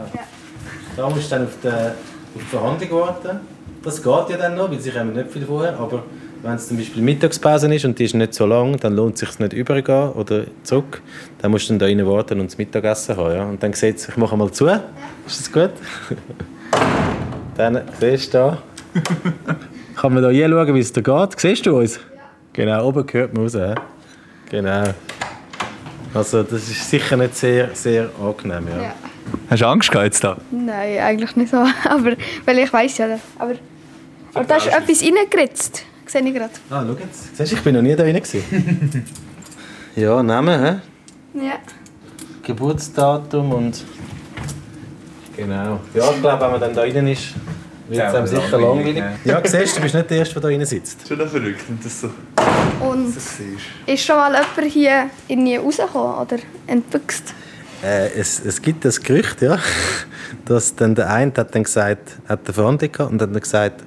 Da 0.97 1.09
musst 1.09 1.27
du 1.27 1.37
dann 1.37 1.47
auf 1.47 1.53
die, 1.63 1.69
auf 1.69 1.95
die 2.37 2.41
Verhandlung 2.41 2.91
warten. 3.01 3.41
Das 3.83 4.03
geht 4.03 4.31
ja 4.31 4.37
dann 4.37 4.57
noch, 4.57 4.71
weil 4.71 4.81
sie 4.81 4.91
kommen 4.91 5.15
nicht 5.15 5.31
viel 5.31 5.45
vorher. 5.45 5.79
Aber 5.79 6.03
wenn 6.43 6.55
es 6.55 6.69
zum 6.69 6.77
Beispiel 6.77 7.03
Mittagspause 7.03 7.73
ist 7.75 7.85
und 7.85 7.99
die 7.99 8.05
ist 8.05 8.15
nicht 8.15 8.35
so 8.35 8.47
lang, 8.47 8.77
dann 8.79 8.95
lohnt 8.95 9.15
es 9.15 9.21
sich 9.21 9.39
nicht 9.39 9.53
übergehen 9.53 10.13
oder 10.13 10.45
zurück. 10.63 11.01
Dann 11.41 11.51
musst 11.51 11.69
du 11.69 11.75
dann 11.75 11.79
da 11.79 11.87
rein 11.87 12.07
warten 12.07 12.41
und 12.41 12.51
das 12.51 12.59
Mittagessen 12.59 13.17
haben. 13.17 13.35
Ja? 13.35 13.45
Und 13.45 13.63
dann 13.63 13.73
sieht 13.73 14.09
ich 14.09 14.17
mache 14.17 14.37
mal 14.37 14.51
zu. 14.51 14.67
Ist 14.67 15.41
das 15.41 15.53
gut? 15.53 15.71
dann 17.57 17.81
siehst 18.01 18.35
du 18.35 18.39
da. 18.39 18.59
Kann 19.97 20.15
man 20.15 20.23
da 20.23 20.31
hier 20.31 20.49
schauen, 20.49 20.75
wie 20.75 20.81
es 20.81 20.93
da 20.93 21.01
geht? 21.01 21.41
Siehst 21.41 21.67
du 21.67 21.79
uns? 21.79 21.99
Genau, 22.53 22.87
oben 22.87 23.07
gehört 23.07 23.35
man 23.35 23.45
raus. 23.45 23.55
hä? 23.55 23.75
Genau. 24.51 24.85
Also 26.15 26.43
das 26.43 26.69
ist 26.69 26.89
sicher 26.89 27.17
nicht 27.17 27.37
sehr, 27.37 27.71
sehr 27.75 28.09
angenehm. 28.21 28.69
Ja. 28.69 28.83
Ja. 28.83 28.95
Hast 29.51 29.63
du 29.63 29.67
Angst 29.67 29.91
gehabt 29.91 30.07
jetzt 30.07 30.25
da? 30.25 30.37
Nein, 30.51 30.99
eigentlich 30.99 31.37
nicht 31.37 31.51
so. 31.51 31.57
Aber, 31.89 32.13
weil 32.45 32.59
ich 32.59 32.73
weiß 32.73 32.99
ja. 32.99 33.19
Aber, 33.39 33.55
aber 34.35 34.45
da 34.45 34.57
ist 34.57 34.67
etwas 34.67 35.03
reingeritzt. 35.03 35.85
Sehe 36.07 36.23
ich 36.23 36.35
gerade. 36.35 36.53
Ah, 36.71 36.85
schau 36.87 36.97
jetzt. 37.03 37.37
Siehst 37.37 37.53
du, 37.53 37.57
ich 37.57 37.63
bin 37.63 37.75
noch 37.75 37.83
nie 37.83 37.95
da 37.95 38.03
rein. 38.03 38.21
ja, 39.97 40.23
Name, 40.23 40.83
hä? 41.35 41.39
Ja. 41.47 41.55
Geburtsdatum 42.43 43.53
und... 43.53 43.85
Genau. 45.37 45.81
Ja, 45.95 46.11
ich 46.11 46.21
glaube, 46.21 46.41
wenn 46.43 46.51
man 46.51 46.61
dann 46.61 46.75
da 46.75 46.81
rein 46.81 47.07
ist, 47.07 47.35
wird 47.89 48.07
es 48.09 48.15
einem 48.15 48.27
sicher 48.27 48.59
langweilig. 48.59 49.03
Ja, 49.25 49.41
siehst 49.45 49.73
du, 49.73 49.77
du 49.77 49.83
bist 49.83 49.95
nicht 49.95 50.11
der 50.11 50.19
Erste, 50.19 50.35
der 50.35 50.43
da 50.43 50.49
rein 50.49 50.65
sitzt. 50.65 51.07
Schon 51.07 51.29
verrückt, 51.29 51.63
wenn 51.69 51.79
das 51.83 52.01
so 52.01 52.11
Und 52.81 53.13
siehst. 53.13 53.67
ist 53.87 54.05
schon 54.05 54.17
mal 54.17 54.33
jemand 54.33 54.73
hier 54.73 55.11
irgendwie 55.29 55.57
rausgekommen 55.57 56.19
oder 56.19 56.37
entbüchst? 56.67 57.35
Äh, 57.83 58.11
es, 58.19 58.45
es 58.45 58.61
gibt 58.61 58.85
das 58.85 59.01
Gerücht, 59.01 59.41
ja, 59.41 59.59
dass 60.45 60.75
dann 60.75 60.95
der 60.95 61.11
eine 61.11 61.33
hat 61.37 61.55
dann 61.55 61.63
gesagt, 61.63 62.17
hat 62.29 62.41
eine 62.45 62.53
Verhandlung 62.55 62.93
gehabt 62.93 63.13
und 63.13 63.23
hat 63.23 63.41
gesagt, 63.41 63.85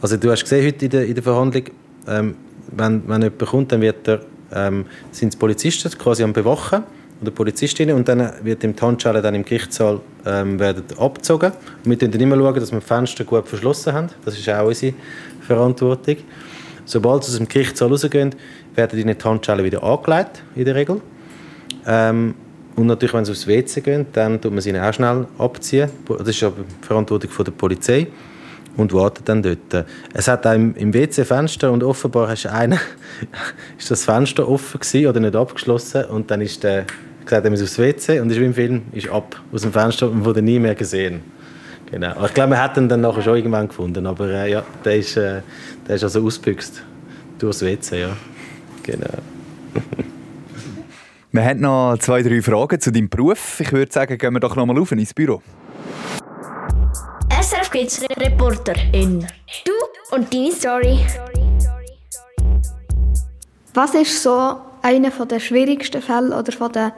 also 0.00 0.16
du 0.16 0.30
hast 0.30 0.42
gesehen 0.42 0.66
heute 0.66 0.84
in 0.84 0.90
der, 0.90 1.06
in 1.06 1.14
der 1.14 1.22
Verhandlung, 1.22 1.64
ähm, 2.06 2.36
wenn, 2.70 3.06
wenn 3.06 3.22
jemand 3.22 3.46
kommt, 3.46 3.72
dann 3.72 3.80
wird 3.80 4.08
er, 4.08 4.20
ähm, 4.52 4.86
sind 5.10 5.34
die 5.34 5.36
Polizisten 5.36 5.90
quasi 5.98 6.22
am 6.22 6.32
Bewachen 6.32 6.84
oder 7.20 7.30
Polizistinnen 7.30 7.96
und 7.96 8.08
dann 8.08 8.32
wird 8.42 8.64
im 8.64 8.74
Handschellen 8.80 9.22
dann 9.22 9.34
im 9.34 9.44
Gerichtssaal 9.44 10.00
ähm, 10.24 10.58
werden 10.58 10.84
abgezogen. 10.98 11.52
Und 11.84 11.90
wir 11.90 11.98
schauen 11.98 12.12
dann 12.12 12.20
immer, 12.20 12.52
dass 12.52 12.72
wir 12.72 12.80
die 12.80 12.86
Fenster 12.86 13.24
gut 13.24 13.48
verschlossen 13.48 13.92
haben. 13.92 14.08
Das 14.24 14.38
ist 14.38 14.48
auch 14.48 14.66
unsere 14.66 14.94
Verantwortung. 15.40 16.16
Sobald 16.84 17.24
sie 17.24 17.32
aus 17.32 17.36
dem 17.38 17.48
Gerichtssaal 17.48 17.88
rausgehen, 17.90 18.34
werden 18.74 18.98
ihnen 18.98 19.18
die 19.18 19.24
Handschellen 19.24 19.64
wieder 19.64 19.82
angelegt, 19.82 20.42
in 20.54 20.64
der 20.64 20.74
Regel. 20.74 21.00
Ähm, 21.86 22.34
und 22.78 22.86
natürlich, 22.86 23.12
wenn 23.12 23.24
sie 23.24 23.32
aufs 23.32 23.46
WC 23.46 23.80
gehen, 23.80 24.06
dann 24.12 24.40
tut 24.40 24.52
man 24.52 24.60
sie 24.60 24.78
auch 24.78 24.92
schnell 24.92 25.26
abziehen. 25.36 25.90
Das 26.06 26.28
ist 26.28 26.42
aber 26.44 26.56
die 26.62 26.86
Verantwortung 26.86 27.30
der 27.44 27.52
Polizei. 27.52 28.06
Und 28.76 28.92
wartet 28.92 29.28
dann 29.28 29.42
dort. 29.42 29.84
Es 30.14 30.28
hat 30.28 30.46
auch 30.46 30.54
im, 30.54 30.72
im 30.76 30.94
WC 30.94 31.24
Fenster 31.24 31.72
und 31.72 31.82
offenbar 31.82 32.32
ist, 32.32 32.46
einer, 32.46 32.78
ist 33.78 33.90
das 33.90 34.04
Fenster 34.04 34.48
offen 34.48 34.78
gewesen 34.78 35.08
oder 35.08 35.18
nicht 35.18 35.34
abgeschlossen 35.34 36.04
und 36.04 36.30
dann 36.30 36.40
ist 36.40 36.62
der 36.62 36.86
gesagt, 37.24 37.44
er 37.44 37.50
muss 37.50 37.60
aufs 37.60 37.76
WC 37.76 38.20
und 38.20 38.30
ist 38.30 38.38
wie 38.38 38.44
im 38.44 38.54
Film 38.54 38.82
ist 38.92 39.08
ab 39.08 39.34
aus 39.52 39.62
dem 39.62 39.72
Fenster 39.72 40.08
und 40.08 40.24
wurde 40.24 40.42
nie 40.42 40.60
mehr 40.60 40.76
gesehen. 40.76 41.22
Genau. 41.90 42.24
Ich 42.24 42.34
glaube, 42.34 42.50
wir 42.52 42.62
hätten 42.62 42.84
ihn 42.84 42.88
dann 42.88 43.00
nachher 43.00 43.22
schon 43.22 43.34
irgendwann 43.34 43.66
gefunden, 43.66 44.06
aber 44.06 44.28
äh, 44.28 44.52
ja, 44.52 44.62
der 44.84 44.96
ist, 44.96 45.16
äh, 45.16 45.40
der 45.88 45.96
ist 45.96 46.04
also 46.04 46.24
ausgebüxt 46.24 46.80
durchs 47.40 47.62
WC, 47.62 48.00
ja. 48.02 48.16
Genau. 48.84 49.08
Wir 51.30 51.44
haben 51.44 51.60
noch 51.60 51.98
zwei, 51.98 52.22
drei 52.22 52.40
Fragen 52.40 52.80
zu 52.80 52.90
deinem 52.90 53.10
Beruf. 53.10 53.60
Ich 53.60 53.70
würde 53.70 53.92
sagen, 53.92 54.16
gehen 54.16 54.32
wir 54.32 54.40
doch 54.40 54.56
noch 54.56 54.64
mal 54.64 54.78
auf 54.78 54.92
ins 54.92 55.12
Büro. 55.12 55.42
SRF 57.30 57.70
Kids 57.70 58.02
Reporterin. 58.16 59.26
Du 59.62 59.72
und 60.16 60.32
deine 60.32 60.52
Story. 60.52 61.00
Was 63.74 63.94
ist 63.94 64.22
so 64.22 64.56
einer 64.80 65.10
der 65.10 65.38
schwierigsten 65.38 66.00
Fälle 66.00 66.34
oder 66.34 66.50
von 66.50 66.72
den 66.72 66.92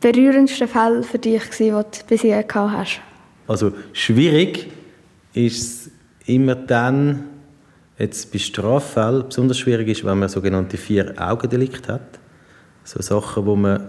berührendsten 0.00 0.66
Fälle 0.66 1.04
für 1.04 1.20
dich, 1.20 1.48
gewesen, 1.48 1.76
die 1.92 1.98
du 2.00 2.06
bisher 2.08 2.42
gehabt 2.42 2.72
hast? 2.72 3.00
Also 3.46 3.72
schwierig 3.92 4.72
ist 5.34 5.62
es 5.62 5.90
immer 6.26 6.56
dann, 6.56 7.26
jetzt 7.96 8.32
bei 8.32 8.40
Straffällen, 8.40 9.26
besonders 9.28 9.60
schwierig 9.60 9.86
ist, 9.86 10.04
wenn 10.04 10.18
man 10.18 10.28
sogenannte 10.28 10.76
Vier-Augen-Delikte 10.76 11.92
hat. 11.92 12.17
So 12.88 13.02
Sachen, 13.02 13.44
wo 13.44 13.54
man 13.54 13.82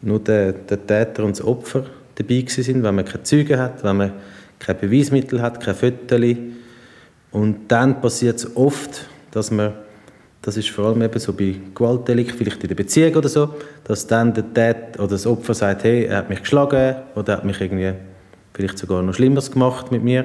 nur 0.00 0.18
der, 0.18 0.52
der 0.52 0.86
Täter 0.86 1.24
und 1.24 1.38
das 1.38 1.44
Opfer 1.44 1.84
dabei 2.14 2.42
sind, 2.48 2.82
wenn 2.82 2.94
man 2.94 3.04
keine 3.04 3.22
Zeugen 3.22 3.58
hat, 3.58 3.84
wenn 3.84 3.98
man 3.98 4.12
kein 4.58 4.78
Beweismittel 4.78 5.42
hat, 5.42 5.60
kein 5.62 5.74
Fotos. 5.74 6.20
Und 7.32 7.56
dann 7.68 8.00
passiert 8.00 8.36
es 8.36 8.56
oft, 8.56 9.10
dass 9.30 9.50
man, 9.50 9.74
das 10.40 10.56
ist 10.56 10.70
vor 10.70 10.86
allem 10.86 11.02
eben 11.02 11.18
so 11.20 11.34
bei 11.34 11.56
Gewaltdelikten, 11.74 12.38
vielleicht 12.38 12.62
in 12.62 12.68
der 12.68 12.74
Beziehung 12.76 13.14
oder 13.14 13.28
so, 13.28 13.56
dass 13.84 14.06
dann 14.06 14.32
der 14.32 14.54
Täter 14.54 15.00
oder 15.00 15.10
das 15.10 15.26
Opfer 15.26 15.52
sagt, 15.52 15.84
hey, 15.84 16.04
er 16.04 16.16
hat 16.16 16.30
mich 16.30 16.40
geschlagen 16.40 16.96
oder 17.16 17.34
er 17.34 17.36
hat 17.36 17.44
mich 17.44 17.60
irgendwie 17.60 17.92
vielleicht 18.54 18.78
sogar 18.78 19.02
noch 19.02 19.12
Schlimmeres 19.12 19.50
gemacht 19.50 19.92
mit 19.92 20.02
mir. 20.02 20.24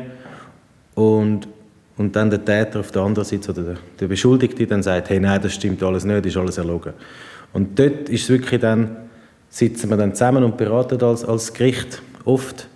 Und, 0.95 1.49
und 1.97 2.15
dann 2.15 2.29
der 2.29 2.45
Täter 2.45 2.79
auf 2.79 2.91
der 2.91 3.01
anderen 3.01 3.27
Seite 3.27 3.51
oder 3.51 3.61
der, 3.61 3.75
der 3.99 4.07
Beschuldigte 4.07 4.65
dann 4.65 4.83
sagt, 4.83 5.09
hey, 5.09 5.19
nein, 5.19 5.41
das 5.41 5.53
stimmt 5.53 5.83
alles 5.83 6.05
nicht, 6.05 6.25
ist 6.25 6.37
alles 6.37 6.57
erlogen. 6.57 6.93
Und 7.53 7.79
dort 7.79 8.09
ist 8.09 8.29
wirklich 8.29 8.61
dann, 8.61 8.97
sitzen 9.49 9.89
wir 9.89 9.97
dann 9.97 10.13
zusammen 10.13 10.43
und 10.43 10.57
beraten 10.57 11.01
als, 11.03 11.25
als 11.25 11.53
Gericht 11.53 12.01
oft 12.25 12.67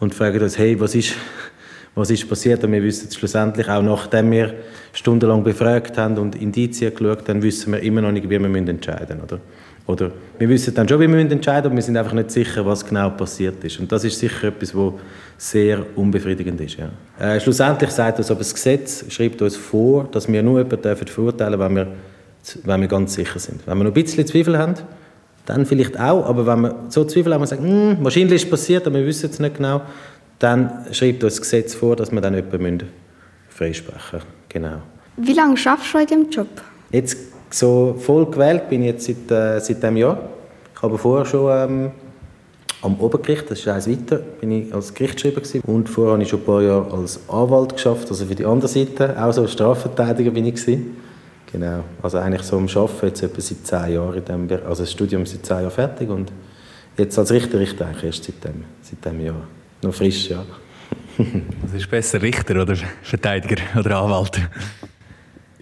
und 0.00 0.14
fragen 0.14 0.40
uns, 0.40 0.58
hey, 0.58 0.78
was 0.80 0.94
ist, 0.94 1.14
was 1.94 2.10
ist 2.10 2.28
passiert? 2.28 2.64
Und 2.64 2.72
wir 2.72 2.82
wissen 2.82 3.08
es 3.08 3.14
schlussendlich, 3.14 3.68
auch 3.68 3.82
nachdem 3.82 4.30
wir 4.30 4.54
stundenlang 4.92 5.44
befragt 5.44 5.98
haben 5.98 6.18
und 6.18 6.34
Indizien 6.34 6.94
geschaut 6.94 7.28
haben, 7.28 7.42
wissen 7.42 7.72
wir 7.72 7.80
immer 7.80 8.00
noch 8.00 8.12
nicht, 8.12 8.24
wie 8.24 8.40
wir 8.40 8.48
müssen 8.48 8.68
entscheiden 8.68 9.18
müssen. 9.18 9.24
Oder? 9.24 9.40
Oder 9.86 10.12
wir 10.38 10.48
wissen 10.48 10.74
dann 10.74 10.88
schon, 10.88 11.00
wie 11.00 11.08
wir 11.08 11.16
müssen 11.16 11.32
entscheiden 11.32 11.66
aber 11.66 11.74
wir 11.74 11.82
sind 11.82 11.96
einfach 11.96 12.12
nicht 12.12 12.30
sicher, 12.30 12.64
was 12.64 12.86
genau 12.86 13.10
passiert 13.10 13.62
ist. 13.64 13.80
Und 13.80 13.90
das 13.90 14.04
ist 14.04 14.18
sicher 14.18 14.48
etwas, 14.48 14.74
was 14.74 14.92
sehr 15.36 15.84
unbefriedigend 15.96 16.60
ist. 16.60 16.76
Ja. 16.78 16.90
Äh, 17.18 17.40
schlussendlich 17.40 17.90
sagt 17.90 18.18
uns 18.18 18.30
aber 18.30 18.38
das 18.38 18.54
Gesetz, 18.54 19.04
schreibt 19.08 19.42
uns 19.42 19.56
vor, 19.56 20.08
dass 20.12 20.30
wir 20.30 20.42
nur 20.42 20.60
jemanden 20.60 20.96
verurteilen 20.96 21.58
dürfen, 21.58 21.76
wenn 21.76 21.76
wir, 21.76 21.92
wenn 22.64 22.80
wir 22.80 22.88
ganz 22.88 23.14
sicher 23.14 23.38
sind. 23.38 23.66
Wenn 23.66 23.78
wir 23.78 23.84
noch 23.84 23.90
ein 23.90 24.02
bisschen 24.02 24.26
Zweifel 24.26 24.58
haben, 24.58 24.74
dann 25.46 25.66
vielleicht 25.66 25.98
auch, 25.98 26.26
aber 26.26 26.46
wenn 26.46 26.60
wir 26.60 26.74
so 26.88 27.04
Zweifel 27.04 27.34
haben 27.34 27.42
und 27.42 27.46
sagen, 27.46 27.64
hm, 27.64 28.04
wahrscheinlich 28.04 28.36
ist 28.36 28.44
es 28.44 28.50
passiert, 28.50 28.86
aber 28.86 28.98
wir 28.98 29.06
wissen 29.06 29.30
es 29.30 29.38
nicht 29.38 29.56
genau, 29.56 29.82
dann 30.38 30.86
schreibt 30.92 31.22
uns 31.24 31.34
das 31.34 31.40
Gesetz 31.40 31.74
vor, 31.74 31.96
dass 31.96 32.10
wir 32.10 32.20
dann 32.20 32.34
jemanden 32.34 32.88
freisprechen 33.48 34.18
müssen. 34.18 34.26
Genau. 34.48 34.82
Wie 35.16 35.32
lange 35.32 35.54
arbeitest 35.64 35.94
du 35.94 35.98
in 35.98 36.06
diesem 36.06 36.30
Job? 36.30 36.48
Jetzt 36.90 37.16
so 37.50 37.96
voll 37.98 38.26
gewählt 38.26 38.68
bin 38.68 38.82
ich 38.82 38.88
jetzt 38.88 39.06
seit, 39.06 39.30
äh, 39.30 39.60
seit 39.60 39.82
diesem 39.82 39.96
Jahr. 39.96 40.18
Ich 40.74 40.82
habe 40.82 40.98
vorher 40.98 41.26
schon 41.26 41.50
ähm, 41.50 41.90
am 42.82 42.98
Obergericht, 42.98 43.50
das 43.50 43.60
ist 43.60 43.68
eins 43.68 43.88
weiter, 43.88 44.16
bin 44.16 44.50
ich 44.50 44.74
als 44.74 44.92
Gerichtsschreiber 44.92 45.40
gewesen. 45.40 45.60
Und 45.66 45.88
vorher 45.88 46.14
habe 46.14 46.22
ich 46.22 46.28
schon 46.28 46.40
ein 46.40 46.46
paar 46.46 46.62
Jahre 46.62 46.92
als 46.92 47.20
Anwalt 47.28 47.74
geschafft, 47.74 48.08
also 48.10 48.26
für 48.26 48.34
die 48.34 48.44
andere 48.44 48.68
Seite, 48.68 49.22
auch 49.22 49.32
so 49.32 49.42
als 49.42 49.52
Strafverteidiger 49.52 50.30
bin 50.30 50.46
ich 50.46 50.54
gewesen. 50.54 50.96
Genau, 51.52 51.84
also 52.02 52.18
eigentlich 52.18 52.42
so 52.42 52.56
am 52.56 52.66
Arbeiten 52.66 53.06
jetzt 53.06 53.22
etwa 53.22 53.40
seit 53.40 53.66
zehn 53.66 53.94
Jahren 53.94 54.14
in 54.16 54.24
dem 54.24 54.46
Bereich. 54.46 54.64
Also 54.66 54.84
das 54.84 54.92
Studium 54.92 55.22
ist 55.22 55.32
seit 55.32 55.44
zehn 55.44 55.58
Jahren 55.58 55.70
fertig 55.70 56.08
und 56.08 56.32
Jetzt 56.96 57.18
als 57.18 57.30
Richter, 57.32 57.58
Richter 57.58 57.86
eigentlich 57.86 58.04
erst 58.04 58.24
seit 58.24 58.44
dem, 58.44 58.64
seit 58.82 59.04
dem 59.04 59.20
Jahr. 59.24 59.46
Noch 59.82 59.94
frisch, 59.94 60.28
ja. 60.28 60.44
Was 61.16 61.74
ist 61.76 61.90
besser, 61.90 62.20
Richter 62.20 62.60
oder 62.60 62.76
Verteidiger 63.02 63.56
oder 63.78 63.98
Anwalt? 63.98 64.40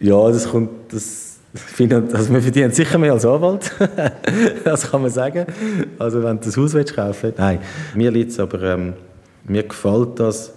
Ja, 0.01 0.29
das 0.29 0.49
kommt, 0.49 0.93
das 0.93 1.39
findet, 1.55 2.15
also 2.15 2.33
wir 2.33 2.43
verdienen 2.43 2.73
sicher 2.73 2.99
mehr 2.99 3.13
als 3.13 3.25
Anwalt, 3.25 3.71
das 4.65 4.91
kann 4.91 5.03
man 5.03 5.11
sagen. 5.11 5.47
Also 5.99 6.23
wenn 6.23 6.39
du 6.39 6.47
das 6.47 6.57
Haus 6.57 6.75
willst, 6.75 6.95
kaufen 6.95 7.33
nein, 7.37 7.61
mir 7.95 8.11
liegt 8.11 8.33
es 8.33 8.41
aber, 8.41 8.63
ähm, 8.63 8.95
mir 9.45 9.63
gefällt 9.63 10.19
das, 10.19 10.53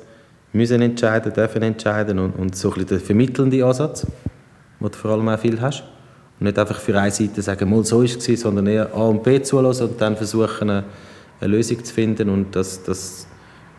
müssen 0.54 0.82
entscheiden, 0.82 1.34
dürfen 1.34 1.62
entscheiden 1.62 2.18
und, 2.20 2.32
und 2.32 2.56
so 2.56 2.70
ein 2.70 2.74
bisschen 2.74 2.90
der 2.90 3.00
vermittelnde 3.00 3.64
Ansatz, 3.64 4.08
wo 4.84 4.90
du 4.90 4.98
vor 4.98 5.12
allem 5.12 5.30
auch 5.30 5.40
viel 5.40 5.60
hast. 5.62 5.84
Und 6.40 6.46
nicht 6.46 6.60
einfach 6.60 6.80
für 6.80 7.00
eine 7.00 7.10
Seite 7.10 7.42
sagen, 7.42 7.70
mal 7.70 7.84
so 7.86 8.02
ist 8.02 8.28
es, 8.28 8.42
sondern 8.42 8.68
eher 8.68 8.94
A 8.94 9.08
und 9.08 9.24
B 9.24 9.42
zulassen 9.42 9.88
und 9.88 10.02
dann 10.02 10.18
versuchen, 10.18 10.70
eine, 10.70 10.84
eine 11.40 11.56
Lösung 11.56 11.84
zu 11.84 11.94
finden 11.94 12.30
und 12.30 12.56
das, 12.56 12.84
das 12.84 13.28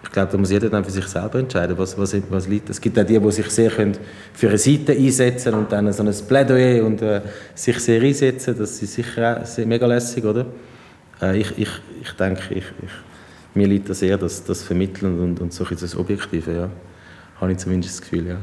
ich 0.02 0.12
glaube, 0.12 0.32
da 0.32 0.38
muss 0.38 0.50
jeder 0.50 0.68
dann 0.68 0.84
für 0.84 0.90
sich 0.90 1.06
selber 1.06 1.38
entscheiden, 1.38 1.76
was, 1.78 1.96
was, 1.96 2.14
was 2.30 2.46
liegt. 2.46 2.68
Es 2.68 2.80
gibt 2.80 2.98
auch 2.98 3.04
die, 3.04 3.18
die 3.18 3.32
sich 3.32 3.50
sehr 3.50 3.70
können 3.70 3.96
für 4.34 4.48
eine 4.48 4.58
Seite 4.58 4.92
einsetzen 4.92 5.54
und 5.54 5.72
dann 5.72 5.90
so 5.92 6.02
ein 6.02 6.14
Plädoyer 6.28 6.84
und 6.84 7.00
äh, 7.02 7.22
sich 7.54 7.78
sehr 7.80 8.02
einsetzen. 8.02 8.56
Das 8.56 8.82
ist 8.82 8.92
sicher 8.92 9.42
auch 9.42 9.66
mega 9.66 9.86
lässig, 9.86 10.24
oder? 10.24 10.46
Äh, 11.20 11.38
ich, 11.38 11.58
ich, 11.58 11.70
ich 12.02 12.12
denke, 12.12 12.54
ich, 12.54 12.64
ich, 12.82 13.54
mir 13.54 13.66
liegt 13.66 13.88
das 13.88 14.02
eher 14.02 14.18
das, 14.18 14.44
das 14.44 14.62
Vermitteln 14.62 15.18
und, 15.18 15.40
und 15.40 15.52
so 15.52 15.64
das 15.64 15.96
Objektive, 15.96 16.54
ja. 16.54 16.70
Habe 17.40 17.52
ich 17.52 17.58
zumindest 17.58 17.94
das 17.94 18.02
Gefühl, 18.02 18.26
ja. 18.26 18.36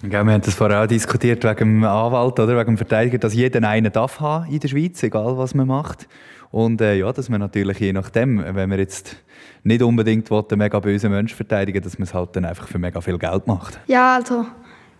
Wir 0.00 0.18
haben 0.18 0.40
das 0.40 0.54
vorher 0.54 0.82
auch 0.82 0.86
diskutiert 0.86 1.44
wegen 1.44 1.56
dem 1.58 1.84
Anwalt 1.84 2.38
oder 2.40 2.56
wegen 2.58 2.72
dem 2.72 2.76
Verteidiger, 2.78 3.18
dass 3.18 3.34
jeder 3.34 3.66
einen 3.68 3.92
darf 3.92 4.20
haben 4.20 4.50
in 4.50 4.58
der 4.58 4.68
Schweiz, 4.68 5.02
egal 5.02 5.36
was 5.36 5.54
man 5.54 5.66
macht. 5.66 6.08
Und 6.50 6.80
äh, 6.80 6.96
ja, 6.96 7.12
dass 7.12 7.28
man 7.28 7.40
natürlich 7.40 7.78
je 7.78 7.92
nachdem, 7.92 8.38
wenn 8.38 8.68
man 8.68 8.78
jetzt 8.78 9.16
nicht 9.64 9.82
unbedingt 9.82 10.30
einen 10.30 10.58
mega 10.58 10.80
bösen 10.80 11.10
Menschen 11.10 11.36
verteidigen 11.36 11.82
dass 11.82 11.98
man 11.98 12.04
es 12.04 12.14
halt 12.14 12.36
dann 12.36 12.44
einfach 12.44 12.68
für 12.68 12.78
mega 12.78 13.00
viel 13.00 13.18
Geld 13.18 13.46
macht. 13.46 13.80
Ja, 13.86 14.16
also 14.16 14.46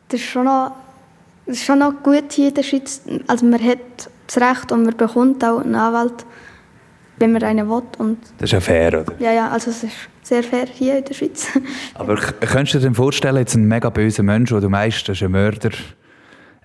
das 0.08 0.20
ist 0.20 0.26
schon 0.26 0.44
noch, 0.44 0.72
das 1.46 1.56
ist 1.56 1.64
schon 1.64 1.78
noch 1.78 2.02
gut 2.02 2.32
hier 2.32 2.48
in 2.48 2.54
der 2.54 2.62
Schweiz. 2.62 3.02
Also 3.26 3.44
man 3.46 3.62
hat 3.62 4.10
das 4.26 4.38
Recht 4.38 4.72
und 4.72 4.84
man 4.84 4.96
bekommt 4.96 5.44
auch 5.44 5.60
einen 5.60 5.74
Anwalt, 5.74 6.24
wenn 7.18 7.32
man 7.32 7.42
einen 7.42 7.68
will. 7.68 7.82
Und 7.98 8.18
das 8.38 8.48
ist 8.48 8.52
ja 8.52 8.60
fair, 8.60 9.00
oder? 9.00 9.12
Ja, 9.18 9.32
ja, 9.32 9.48
also 9.50 9.70
es 9.70 9.84
ist 9.84 9.94
sehr 10.22 10.42
fair 10.42 10.66
hier 10.66 10.98
in 10.98 11.04
der 11.04 11.14
Schweiz. 11.14 11.48
Aber 11.94 12.16
könntest 12.16 12.74
du 12.74 12.88
dir 12.88 12.94
vorstellen, 12.94 13.36
jetzt 13.36 13.54
ein 13.54 13.66
mega 13.66 13.90
böser 13.90 14.22
Mensch, 14.22 14.50
der 14.50 14.60
du 14.60 14.68
meinst, 14.68 15.08
das 15.08 15.16
ist 15.16 15.22
ein 15.22 15.32
Mörder, 15.32 15.70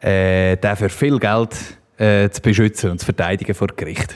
äh, 0.01 0.55
der 0.57 0.75
für 0.75 0.89
viel 0.89 1.19
Geld 1.19 1.55
äh, 1.97 2.29
zu 2.29 2.41
beschützen 2.41 2.91
und 2.91 2.99
zu 2.99 3.05
verteidigen 3.05 3.53
vor 3.55 3.67
Gericht? 3.67 4.15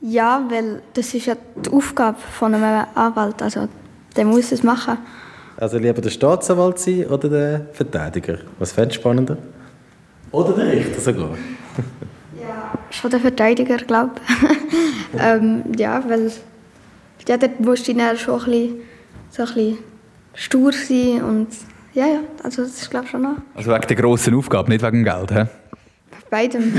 Ja, 0.00 0.44
weil 0.48 0.82
das 0.94 1.12
ist 1.14 1.26
ja 1.26 1.34
die 1.56 1.70
Aufgabe 1.70 2.18
von 2.18 2.54
einem 2.54 2.86
Anwalt. 2.94 3.42
Also 3.42 3.68
der 4.14 4.24
muss 4.24 4.52
es 4.52 4.62
machen. 4.62 4.98
Also 5.56 5.78
lieber 5.78 6.00
der 6.00 6.10
Staatsanwalt 6.10 6.78
sein 6.78 7.06
oder 7.06 7.28
der 7.28 7.66
Verteidiger? 7.72 8.38
Was 8.58 8.72
fändest 8.72 8.98
du 8.98 9.00
spannender? 9.00 9.38
Oder 10.30 10.52
der 10.52 10.72
Richter 10.72 11.00
sogar? 11.00 11.30
ja, 12.40 12.72
schon 12.90 13.10
der 13.10 13.20
Verteidiger, 13.20 13.78
glaube 13.78 14.12
ich. 14.28 15.20
ähm, 15.20 15.62
ja, 15.76 16.02
weil 16.08 16.30
ja, 17.28 17.36
dort 17.36 17.60
musst 17.60 17.88
du 17.88 17.94
dann 17.94 18.16
schon 18.16 18.40
ein 18.40 18.44
bisschen, 18.44 18.74
so 19.30 19.42
ein 19.42 19.48
bisschen 19.48 19.78
stur 20.34 20.72
sein 20.72 21.22
und 21.22 21.48
ja, 21.94 22.06
ja, 22.06 22.20
also 22.42 22.62
das 22.62 22.82
ist 22.82 22.90
glaube 22.90 23.06
ich 23.06 23.10
schon 23.10 23.22
noch. 23.22 23.36
Also 23.54 23.72
wegen 23.72 23.86
der 23.86 23.96
grossen 23.96 24.34
Aufgabe, 24.34 24.70
nicht 24.70 24.84
wegen 24.84 25.02
Geld, 25.02 25.32
hä? 25.32 25.46
Beidem. 26.30 26.72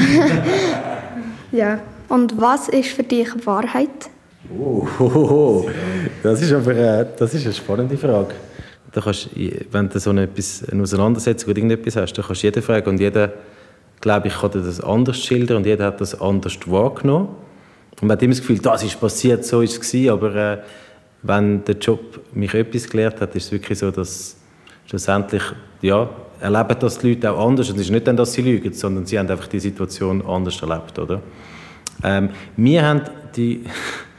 ja. 1.51 1.79
Und 2.09 2.39
was 2.39 2.69
ist 2.69 2.89
für 2.89 3.03
dich 3.03 3.27
Wahrheit? 3.45 4.09
Oh, 4.57 4.87
oh, 4.99 5.03
oh. 5.03 5.69
Das 6.23 6.41
ist 6.41 6.53
aber 6.53 6.75
äh, 6.75 7.05
das 7.17 7.33
ist 7.33 7.45
eine 7.45 7.53
spannende 7.53 7.97
Frage. 7.97 8.35
Da 8.91 9.01
kannst, 9.01 9.29
wenn 9.71 9.89
du 9.89 9.99
so 9.99 10.11
eine, 10.11 10.23
etwas, 10.23 10.63
eine 10.71 10.81
Auseinandersetzung 10.81 11.49
oder 11.49 11.57
irgendetwas 11.57 11.95
hast, 11.97 12.13
dann 12.13 12.25
kannst 12.25 12.43
du 12.43 12.47
jede 12.47 12.61
Frage 12.61 12.89
und 12.89 12.99
jeder, 12.99 13.33
glaube 13.99 14.27
ich, 14.27 14.35
kann 14.35 14.51
dir 14.51 14.61
das 14.61 14.79
anders 14.79 15.17
schildern 15.17 15.57
und 15.57 15.65
jeder 15.65 15.85
hat 15.85 15.99
das 15.99 16.19
anders 16.19 16.57
wahrgenommen. 16.65 17.29
Man 18.01 18.11
hat 18.11 18.21
immer 18.21 18.33
das 18.33 18.41
Gefühl, 18.41 18.59
das 18.59 18.83
ist 18.83 18.99
passiert, 18.99 19.43
so 19.43 19.61
ist 19.61 19.81
es 19.81 20.09
aber 20.09 20.35
äh, 20.35 20.57
wenn 21.23 21.63
der 21.65 21.75
Job 21.75 22.21
mich 22.33 22.53
etwas 22.53 22.87
gelehrt 22.87 23.19
hat, 23.21 23.35
ist 23.35 23.45
es 23.45 23.51
wirklich 23.51 23.79
so, 23.79 23.89
dass 23.89 24.37
schlussendlich, 24.85 25.41
ja, 25.81 26.07
erleben 26.39 26.75
das 26.79 26.99
die 26.99 27.09
Leute 27.09 27.31
auch 27.31 27.47
anders. 27.47 27.69
Und 27.69 27.75
es 27.77 27.83
ist 27.83 27.91
nicht 27.91 28.07
dann, 28.07 28.15
dass 28.15 28.33
sie 28.33 28.41
lügen, 28.41 28.71
sondern 28.73 29.05
sie 29.05 29.17
haben 29.17 29.29
einfach 29.29 29.47
die 29.47 29.59
Situation 29.59 30.23
anders 30.25 30.61
erlebt, 30.61 30.99
oder? 30.99 31.21
Ähm, 32.03 32.29
wir 32.55 32.85
haben 32.85 33.01
die 33.35 33.63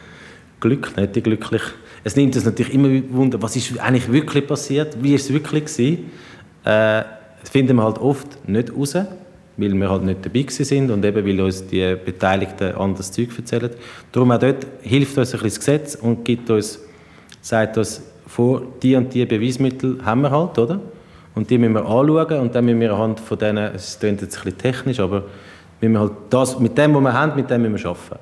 Glück, 0.61 0.97
nicht 0.97 1.15
die 1.15 1.23
glücklich. 1.23 1.63
Es 2.03 2.17
nimmt 2.17 2.35
uns 2.35 2.45
natürlich 2.45 2.75
immer 2.75 2.89
Wunder, 3.11 3.41
was 3.41 3.55
ist 3.55 3.79
eigentlich 3.79 4.11
wirklich 4.11 4.47
passiert, 4.47 4.97
wie 5.01 5.15
ist 5.15 5.27
es 5.27 5.33
wirklich 5.33 5.67
gewesen. 5.67 6.11
Äh, 6.65 7.05
das 7.41 7.51
finden 7.51 7.77
wir 7.77 7.85
halt 7.85 7.99
oft 7.99 8.49
nicht 8.49 8.75
raus, 8.75 8.97
weil 9.59 9.75
wir 9.75 9.91
halt 9.91 10.05
nicht 10.05 10.25
dabei 10.25 10.47
sind 10.49 10.91
und 10.91 11.05
eben 11.05 11.27
weil 11.27 11.41
uns 11.41 11.67
die 11.67 11.97
Beteiligten 12.03 12.75
anderes 12.75 13.13
Zeug 13.13 13.29
erzählen. 13.37 13.71
Darum 14.13 14.31
auch 14.31 14.39
dort 14.39 14.67
hilft 14.83 15.19
uns 15.19 15.35
ein 15.35 15.41
bisschen 15.41 15.49
das 15.49 15.59
Gesetz 15.59 15.95
und 15.97 16.25
gibt 16.25 16.49
uns, 16.49 16.81
sagt 17.41 17.77
uns 17.77 18.03
vor, 18.27 18.63
die 18.83 18.95
und 18.97 19.13
die 19.13 19.27
Beweismittel 19.27 19.99
haben 20.05 20.23
wir 20.23 20.31
halt, 20.31 20.59
oder? 20.59 20.81
Und 21.35 21.51
die 21.51 21.59
müssen 21.59 21.75
wir 21.75 21.85
anschauen 21.85 22.41
und 22.41 22.55
dann 22.55 22.65
müssen 22.65 22.81
wir 22.81 22.93
anhand 22.93 23.21
von 23.21 23.39
denen, 23.39 23.75
es 23.75 23.99
klingt 23.99 24.23
jetzt 24.23 24.39
ein 24.39 24.45
bisschen 24.45 24.59
technisch, 24.59 25.01
aber 25.01 25.25
weil 25.81 25.91
wir 25.91 26.01
halt 26.01 26.13
das, 26.31 26.59
mit 26.59 26.77
dem, 26.79 26.95
was 26.95 27.03
wir 27.03 27.13
haben, 27.13 27.37
mit 27.37 27.51
dem 27.51 27.63
müssen 27.63 27.85
wir 27.85 27.91
arbeiten. 27.91 28.19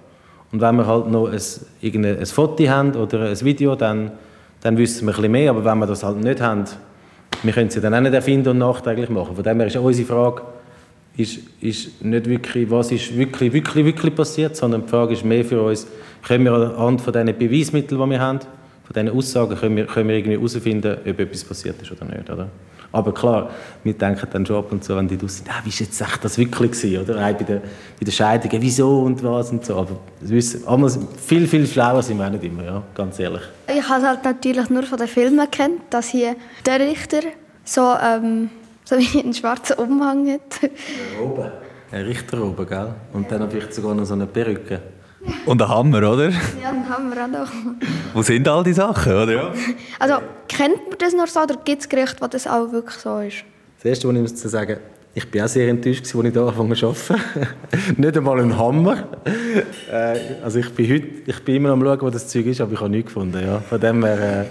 Und 0.53 0.61
wenn 0.61 0.77
wir 0.77 0.87
halt 0.87 1.09
noch 1.09 1.29
ein, 1.29 2.05
ein 2.05 2.27
Foto 2.27 2.69
haben 2.69 2.95
oder 2.95 3.29
ein 3.29 3.41
Video, 3.41 3.75
dann, 3.75 4.13
dann 4.61 4.79
wissen 4.79 5.07
wir 5.07 5.13
ein 5.13 5.17
bisschen 5.17 5.33
mehr. 5.33 5.51
Aber 5.51 5.65
wenn 5.65 5.79
wir 5.79 5.87
das 5.87 6.05
halt 6.05 6.19
nicht 6.19 6.41
haben, 6.41 6.65
wir 7.43 7.53
können 7.53 7.71
sie 7.71 7.81
dann 7.81 7.95
auch 7.95 8.01
nicht 8.01 8.15
erfinden 8.15 8.51
und 8.51 8.59
nachträglich 8.59 9.11
machen. 9.11 9.35
Von 9.35 9.45
dem 9.45 9.59
her 9.59 9.67
ist 9.67 9.77
unsere 9.77 10.07
Frage 10.07 10.43
ist, 11.17 11.39
ist 11.61 12.05
nicht 12.05 12.29
wirklich, 12.29 12.71
was 12.71 12.93
ist 12.93 13.17
wirklich, 13.17 13.53
wirklich, 13.53 13.85
wirklich 13.85 14.15
passiert, 14.15 14.57
sondern 14.57 14.83
die 14.83 14.89
Frage 14.89 15.15
ist 15.15 15.25
mehr 15.25 15.45
für 15.45 15.63
uns, 15.63 15.87
können 16.23 16.45
wir 16.45 16.53
anhand 16.53 17.01
von 17.01 17.13
diesen 17.13 17.39
Beweismitteln, 17.39 18.01
die 18.01 18.11
wir 18.11 18.21
haben, 18.21 18.41
von 18.41 18.95
diesen 18.95 19.11
Aussagen, 19.11 19.57
können 19.57 19.77
wir, 19.77 19.87
können 19.87 20.09
wir 20.09 20.17
irgendwie 20.17 20.37
herausfinden, 20.37 20.99
ob 21.07 21.19
etwas 21.19 21.45
passiert 21.45 21.81
ist 21.81 21.91
oder 21.91 22.05
nicht. 22.05 22.29
Oder? 22.29 22.49
Aber 22.93 23.13
klar, 23.13 23.51
wir 23.83 23.95
denken 23.95 24.27
dann 24.33 24.47
schon 24.47 24.57
ab 24.57 24.73
und 24.73 24.85
zu, 24.85 24.97
wenn 24.97 25.09
die 25.09 25.19
draussen 25.19 25.45
sind, 25.45 25.51
ah, 25.51 25.61
wie 25.65 25.69
ist 25.69 25.81
jetzt 25.81 26.01
echt 26.01 26.25
das 26.25 26.39
wirklich 26.39 26.73
gewesen, 26.73 27.03
oder? 27.03 27.15
Bei 27.15 27.33
den, 27.33 27.61
bei 27.61 28.05
den 28.05 28.13
Scheidungen, 28.13 28.63
wieso 28.63 29.01
und 29.01 29.23
was 29.23 29.51
und 29.51 29.65
so. 29.65 29.77
Aber 29.77 29.99
wissen, 30.21 30.63
viel, 31.27 31.47
viel 31.47 31.67
schlauer 31.67 32.03
sind 32.03 32.19
wir 32.19 32.31
nicht 32.31 32.45
immer, 32.45 32.65
ja, 32.65 32.83
ganz 32.95 33.19
ehrlich. 33.19 33.43
Ich 33.69 33.89
habe 33.89 34.07
halt 34.07 34.25
natürlich 34.25 34.71
nur 34.71 34.85
von 34.85 34.99
den 34.99 35.09
Filmen 35.09 35.51
kennt, 35.51 35.81
dass 35.91 36.09
hier 36.09 36.37
der 36.65 36.81
Richter 36.81 37.21
so, 37.65 37.95
ähm, 38.03 38.51
so 38.87 38.97
wie 38.97 39.21
einen 39.21 39.35
schwarzen 39.35 39.77
Umhang 39.77 40.31
hat. 40.31 40.71
Oben. 41.21 41.51
Ein 41.91 42.05
Richter 42.05 42.43
oben, 42.43 42.67
gell? 42.67 42.95
Und 43.13 43.31
dann 43.31 43.51
vielleicht 43.51 43.75
sogar 43.75 43.95
noch 43.95 44.05
so 44.05 44.15
eine 44.15 44.27
Perücke. 44.27 44.81
Und 45.45 45.61
ein 45.61 45.69
Hammer, 45.69 45.99
oder? 46.13 46.31
Ja, 46.31 46.71
einen 46.71 46.89
Hammer 46.89 47.25
auch 47.25 47.29
noch. 47.29 47.53
Wo 48.15 48.23
sind 48.23 48.47
all 48.49 48.63
die 48.63 48.73
Sachen, 48.73 49.13
oder? 49.13 49.53
Also, 49.99 50.19
kennt 50.49 50.89
man 50.89 50.99
das 50.99 51.13
nur 51.13 51.27
so 51.27 51.41
oder 51.41 51.57
gibt 51.65 51.83
es 51.83 51.89
Gerichte, 51.89 52.21
wo 52.21 52.27
das 52.27 52.47
auch 52.47 52.71
wirklich 52.71 52.97
so 52.97 53.19
ist? 53.19 53.45
Das 53.79 53.85
Erste, 53.85 54.09
was 54.09 54.15
ich 54.15 54.23
muss 54.23 54.43
sagen 54.43 54.79
ich 55.17 55.35
war 55.35 55.47
auch 55.47 55.49
sehr 55.49 55.69
enttäuscht, 55.69 56.03
als 56.03 56.15
ich 56.15 56.21
hier 56.21 56.43
angefangen 56.43 56.73
arbeiten. 56.73 57.47
nicht 57.97 58.17
einmal 58.19 58.39
ein 58.39 58.59
Hammer. 58.59 59.09
Äh, 59.91 60.19
also 60.45 60.59
ich 60.59 60.69
bin, 60.75 60.93
heute, 60.93 61.07
ich 61.25 61.43
bin 61.43 61.57
immer 61.57 61.71
am 61.71 61.83
schauen, 61.83 62.03
wo 62.03 62.11
das 62.11 62.29
Zeug 62.29 62.45
ist, 62.45 62.61
aber 62.61 62.75
ich 62.75 62.81
habe 62.81 62.91
nichts 62.91 63.07
gefunden. 63.07 63.43
Ja. 63.43 63.61
Von 63.61 63.81
dem 63.81 64.05
her 64.05 64.43
äh, 64.43 64.45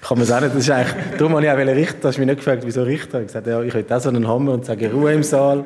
kann 0.00 0.16
man 0.16 0.22
es 0.22 0.32
auch 0.32 0.40
nicht. 0.40 0.54
Das 0.54 0.62
ist 0.62 0.70
eigentlich, 0.70 0.94
darum 1.18 1.34
habe 1.34 1.44
ich 1.44 1.50
auch 1.50 1.76
richten. 1.76 2.00
Du 2.00 2.08
hast 2.08 2.16
mich 2.16 2.26
nicht 2.26 2.38
gefragt, 2.38 2.62
wieso 2.64 2.82
richten. 2.82 3.08
Ich 3.08 3.14
habe 3.14 3.26
gesagt, 3.26 3.46
ja, 3.46 3.62
ich 3.62 3.74
hätte 3.74 3.94
auch 3.94 4.00
so 4.00 4.08
einen 4.08 4.26
Hammer 4.26 4.52
und 4.52 4.64
sage 4.64 4.90
Ruhe 4.90 5.12
im 5.12 5.22
Saal. 5.22 5.64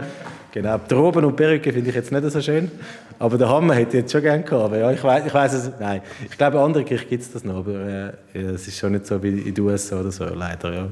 Genau, 0.50 0.78
die 0.78 0.94
Roben 0.94 1.24
und 1.24 1.36
Perücke 1.36 1.72
finde 1.72 1.90
ich 1.90 1.94
jetzt 1.94 2.10
nicht 2.10 2.28
so 2.28 2.40
schön. 2.40 2.72
Aber 3.20 3.38
den 3.38 3.48
Hammer 3.48 3.74
hätte 3.74 3.98
ich 3.98 4.02
jetzt 4.02 4.10
schon 4.10 4.22
gerne 4.22 4.42
gehabt. 4.42 4.64
Aber 4.64 4.78
ja, 4.78 4.90
ich 4.90 5.04
weiß, 5.04 5.26
ich 5.26 5.32
es, 5.32 5.70
nein. 5.78 6.00
Ich 6.28 6.36
glaube, 6.36 6.56
in 6.56 6.64
anderen 6.64 6.84
Kirchen 6.84 7.08
gibt 7.08 7.22
es 7.22 7.32
das 7.32 7.44
noch, 7.44 7.58
aber 7.58 8.12
äh, 8.34 8.40
es 8.40 8.66
ist 8.66 8.78
schon 8.78 8.92
nicht 8.92 9.06
so 9.06 9.22
wie 9.22 9.28
in 9.28 9.54
den 9.54 9.64
USA 9.64 10.00
oder 10.00 10.10
so, 10.10 10.24
leider, 10.24 10.72
ja. 10.72 10.88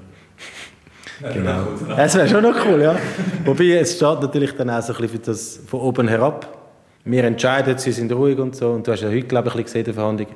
Genau. 1.20 1.68
Es 1.96 2.14
wäre 2.14 2.28
schon 2.28 2.42
noch 2.42 2.54
cool, 2.66 2.82
ja. 2.82 2.96
Wobei, 3.44 3.78
es 3.78 3.96
steht 3.96 4.20
natürlich 4.20 4.52
dann 4.52 4.70
auch 4.70 4.82
so 4.82 4.94
ein 4.94 5.00
bisschen 5.00 5.22
das 5.24 5.60
von 5.66 5.80
oben 5.80 6.08
herab. 6.08 6.46
Wir 7.04 7.24
entscheiden, 7.24 7.76
sie 7.78 7.92
sind 7.92 8.12
ruhig 8.12 8.38
und 8.38 8.56
so. 8.56 8.70
Und 8.70 8.86
du 8.86 8.92
hast 8.92 9.02
ja 9.02 9.08
heute, 9.08 9.22
glaube 9.22 9.48
ich, 9.48 9.54
ein 9.54 9.64
gesehen, 9.64 9.84
die 9.84 9.92
Verhandlung 9.92 10.28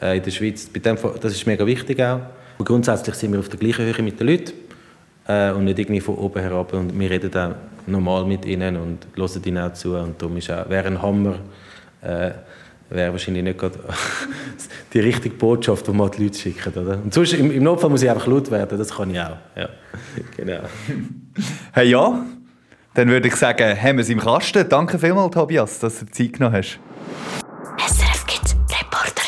äh, 0.00 0.16
in 0.16 0.22
der 0.22 0.30
Schweiz. 0.30 0.66
Bei 0.66 0.80
dem, 0.80 0.96
das 1.20 1.32
ist 1.32 1.46
mega 1.46 1.66
wichtig 1.66 2.02
auch. 2.02 2.20
Und 2.58 2.66
grundsätzlich 2.66 3.14
sind 3.16 3.32
wir 3.32 3.40
auf 3.40 3.48
der 3.48 3.58
gleichen 3.58 3.84
Höhe 3.84 4.02
mit 4.02 4.20
den 4.20 4.26
Leuten 4.26 4.52
äh, 5.26 5.50
und 5.50 5.64
nicht 5.64 5.78
irgendwie 5.78 6.00
von 6.00 6.16
oben 6.16 6.40
herab. 6.40 6.72
Und 6.72 6.98
wir 6.98 7.10
reden 7.10 7.36
auch 7.36 7.54
normal 7.86 8.24
mit 8.24 8.44
ihnen 8.44 8.76
und 8.76 9.06
hören 9.16 9.42
ihnen 9.44 9.58
auch 9.58 9.72
zu. 9.72 9.96
Und 9.96 10.20
darum 10.20 10.36
ist 10.36 10.50
auch, 10.50 10.68
wäre 10.68 10.86
ein 10.86 11.00
Hammer... 11.00 11.36
Äh, 12.02 12.30
wäre 12.90 13.12
wahrscheinlich 13.12 13.44
nicht 13.44 13.58
gerade 13.58 13.78
die 14.92 15.00
richtige 15.00 15.34
Botschaft, 15.34 15.86
die 15.86 15.92
man 15.92 16.10
die 16.10 16.24
Leute 16.24 16.38
schicken. 16.38 16.72
Oder? 16.72 16.98
Und 17.02 17.12
sonst, 17.12 17.32
im, 17.34 17.50
im 17.50 17.62
Notfall 17.62 17.90
muss 17.90 18.02
ich 18.02 18.10
einfach 18.10 18.26
laut 18.26 18.50
werden, 18.50 18.78
das 18.78 18.94
kann 18.94 19.10
ich 19.10 19.20
auch. 19.20 19.36
Ja, 19.56 19.68
genau. 20.36 20.60
Hey 21.72 21.88
ja, 21.88 22.24
dann 22.94 23.08
würde 23.08 23.28
ich 23.28 23.36
sagen, 23.36 23.80
haben 23.80 23.96
wir 23.96 24.02
es 24.02 24.08
im 24.08 24.20
Kasten. 24.20 24.68
Danke 24.68 24.98
vielmals, 24.98 25.34
Tobias, 25.34 25.78
dass 25.80 26.00
du 26.00 26.06
Zeit 26.06 26.34
genommen 26.34 26.56
hast. 26.56 26.78
SRF 27.78 28.26
Kids 28.26 28.54
Reporter. 28.70 29.24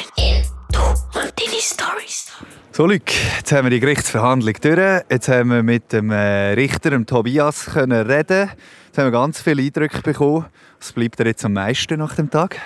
So, 2.76 2.84
Luc, 2.84 3.04
jetzt 3.38 3.52
haben 3.52 3.64
wir 3.64 3.70
die 3.70 3.80
Gerichtsverhandlung 3.80 4.52
durch. 4.60 5.02
Jetzt 5.08 5.28
haben 5.30 5.48
wir 5.48 5.62
mit 5.62 5.94
dem 5.94 6.10
äh, 6.10 6.52
Richter, 6.52 6.90
dem 6.90 7.06
Tobias, 7.06 7.70
können 7.72 8.06
reden. 8.06 8.50
Jetzt 8.88 8.98
haben 8.98 9.06
wir 9.06 9.12
ganz 9.12 9.40
viele 9.40 9.62
Eindrücke 9.62 10.02
bekommen. 10.02 10.44
Was 10.78 10.92
bleibt 10.92 11.18
dir 11.18 11.24
jetzt 11.24 11.42
am 11.46 11.54
meisten 11.54 11.98
nach 11.98 12.14
dem 12.16 12.28
Tag? 12.30 12.58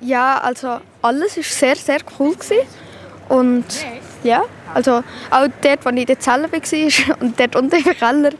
Ja, 0.00 0.38
also 0.38 0.78
alles 1.02 1.36
war 1.36 1.44
sehr, 1.44 1.76
sehr 1.76 1.98
cool. 2.18 2.34
Gewesen. 2.34 2.66
Und 3.28 3.64
ja, 4.22 4.42
also 4.74 5.02
auch 5.30 5.48
dort, 5.60 5.84
wo 5.84 5.90
ich 5.90 6.00
in 6.00 6.06
der 6.06 6.20
Zelle 6.20 6.50
war 6.50 7.20
und 7.20 7.38
dort 7.38 7.56
unten 7.56 7.76
im 7.76 7.96
Keller 7.96 8.30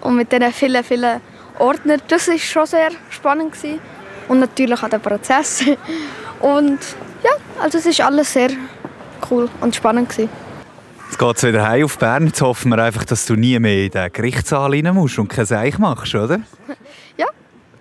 und 0.00 0.16
mit 0.16 0.30
diesen 0.30 0.52
vielen, 0.52 0.84
vielen 0.84 1.20
Ordnern, 1.58 2.00
das 2.08 2.28
war 2.28 2.38
schon 2.38 2.66
sehr 2.66 2.90
spannend. 3.10 3.52
Gewesen. 3.52 3.80
Und 4.28 4.40
natürlich 4.40 4.82
auch 4.82 4.88
der 4.88 4.98
Prozess. 4.98 5.64
Und 6.40 6.80
ja, 7.22 7.30
also 7.60 7.78
es 7.78 7.98
war 7.98 8.06
alles 8.06 8.32
sehr 8.32 8.50
cool 9.30 9.48
und 9.60 9.76
spannend. 9.76 10.08
Gewesen. 10.08 10.28
Jetzt 11.08 11.18
geht 11.18 11.36
es 11.36 11.42
wieder 11.44 11.68
heim 11.68 11.84
auf 11.84 11.98
Bern. 11.98 12.26
Jetzt 12.26 12.40
hoffen 12.40 12.70
wir 12.70 12.82
einfach, 12.82 13.04
dass 13.04 13.26
du 13.26 13.36
nie 13.36 13.58
mehr 13.60 13.84
in 13.84 13.90
den 13.90 14.12
Gerichtssaal 14.12 14.72
rein 14.72 14.92
musst 14.92 15.18
und 15.18 15.28
kein 15.28 15.46
Seich 15.46 15.78
machst, 15.78 16.14
oder? 16.14 16.40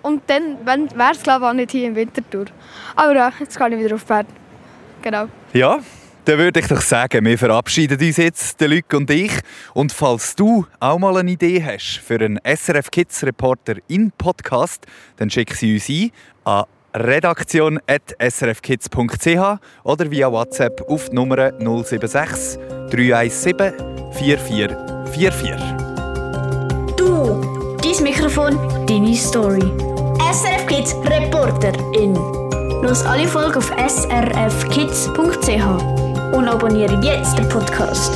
Und 0.02 0.22
dann 0.28 0.58
wäre 0.66 1.12
es 1.12 1.24
glaube 1.24 1.46
ich 1.46 1.50
auch 1.50 1.54
nicht 1.54 1.72
hier 1.72 1.88
im 1.88 1.96
Winterthur. 1.96 2.46
Aber 2.96 3.16
ja, 3.16 3.32
jetzt 3.40 3.58
gehe 3.58 3.70
ich 3.70 3.84
wieder 3.84 3.96
auf 3.96 4.06
Bern. 4.06 4.26
Genau. 5.02 5.28
Ja, 5.54 5.80
dann 6.26 6.38
würde 6.38 6.60
ich 6.60 6.68
doch 6.68 6.82
sagen, 6.82 7.26
wir 7.26 7.38
verabschieden 7.38 7.98
uns 8.00 8.18
jetzt, 8.18 8.60
der 8.62 8.68
Luc 8.68 8.94
und 8.94 9.10
ich. 9.10 9.32
Und 9.74 9.92
falls 9.92 10.36
du 10.36 10.68
auch 10.80 11.00
mal 11.00 11.18
eine 11.18 11.32
Idee 11.32 11.64
hast 11.64 11.98
für 11.98 12.20
einen 12.20 12.38
SRF 12.44 12.92
Kids 12.92 13.24
Reporter 13.24 13.78
in 13.88 14.12
Podcast, 14.12 14.86
dann 15.18 15.32
schick 15.32 15.56
sie 15.56 15.74
uns 15.74 15.90
ein 15.90 16.12
an 16.44 16.66
redaktion.srfkids.ch 16.94 19.60
oder 19.84 20.12
via 20.12 20.32
WhatsApp 20.32 20.86
auf 20.88 21.10
die 21.10 21.16
Nummer 21.16 21.52
076 21.60 22.60
317 22.92 23.74
4444. 24.14 25.56
Du, 26.98 27.42
dein 27.82 28.04
Mikrofon, 28.04 28.60
deine 28.86 29.16
Story. 29.16 29.91
SRF 30.30 30.68
Kids 30.68 30.96
Reporterin. 31.06 32.14
Los 32.84 33.04
alle 33.06 33.28
Folgen 33.28 33.56
auf 33.56 33.72
srfkids.ch 33.72 35.16
und 36.34 36.48
abonniere 36.48 37.00
jetzt 37.04 37.38
den 37.38 37.50
Podcast. 37.50 38.14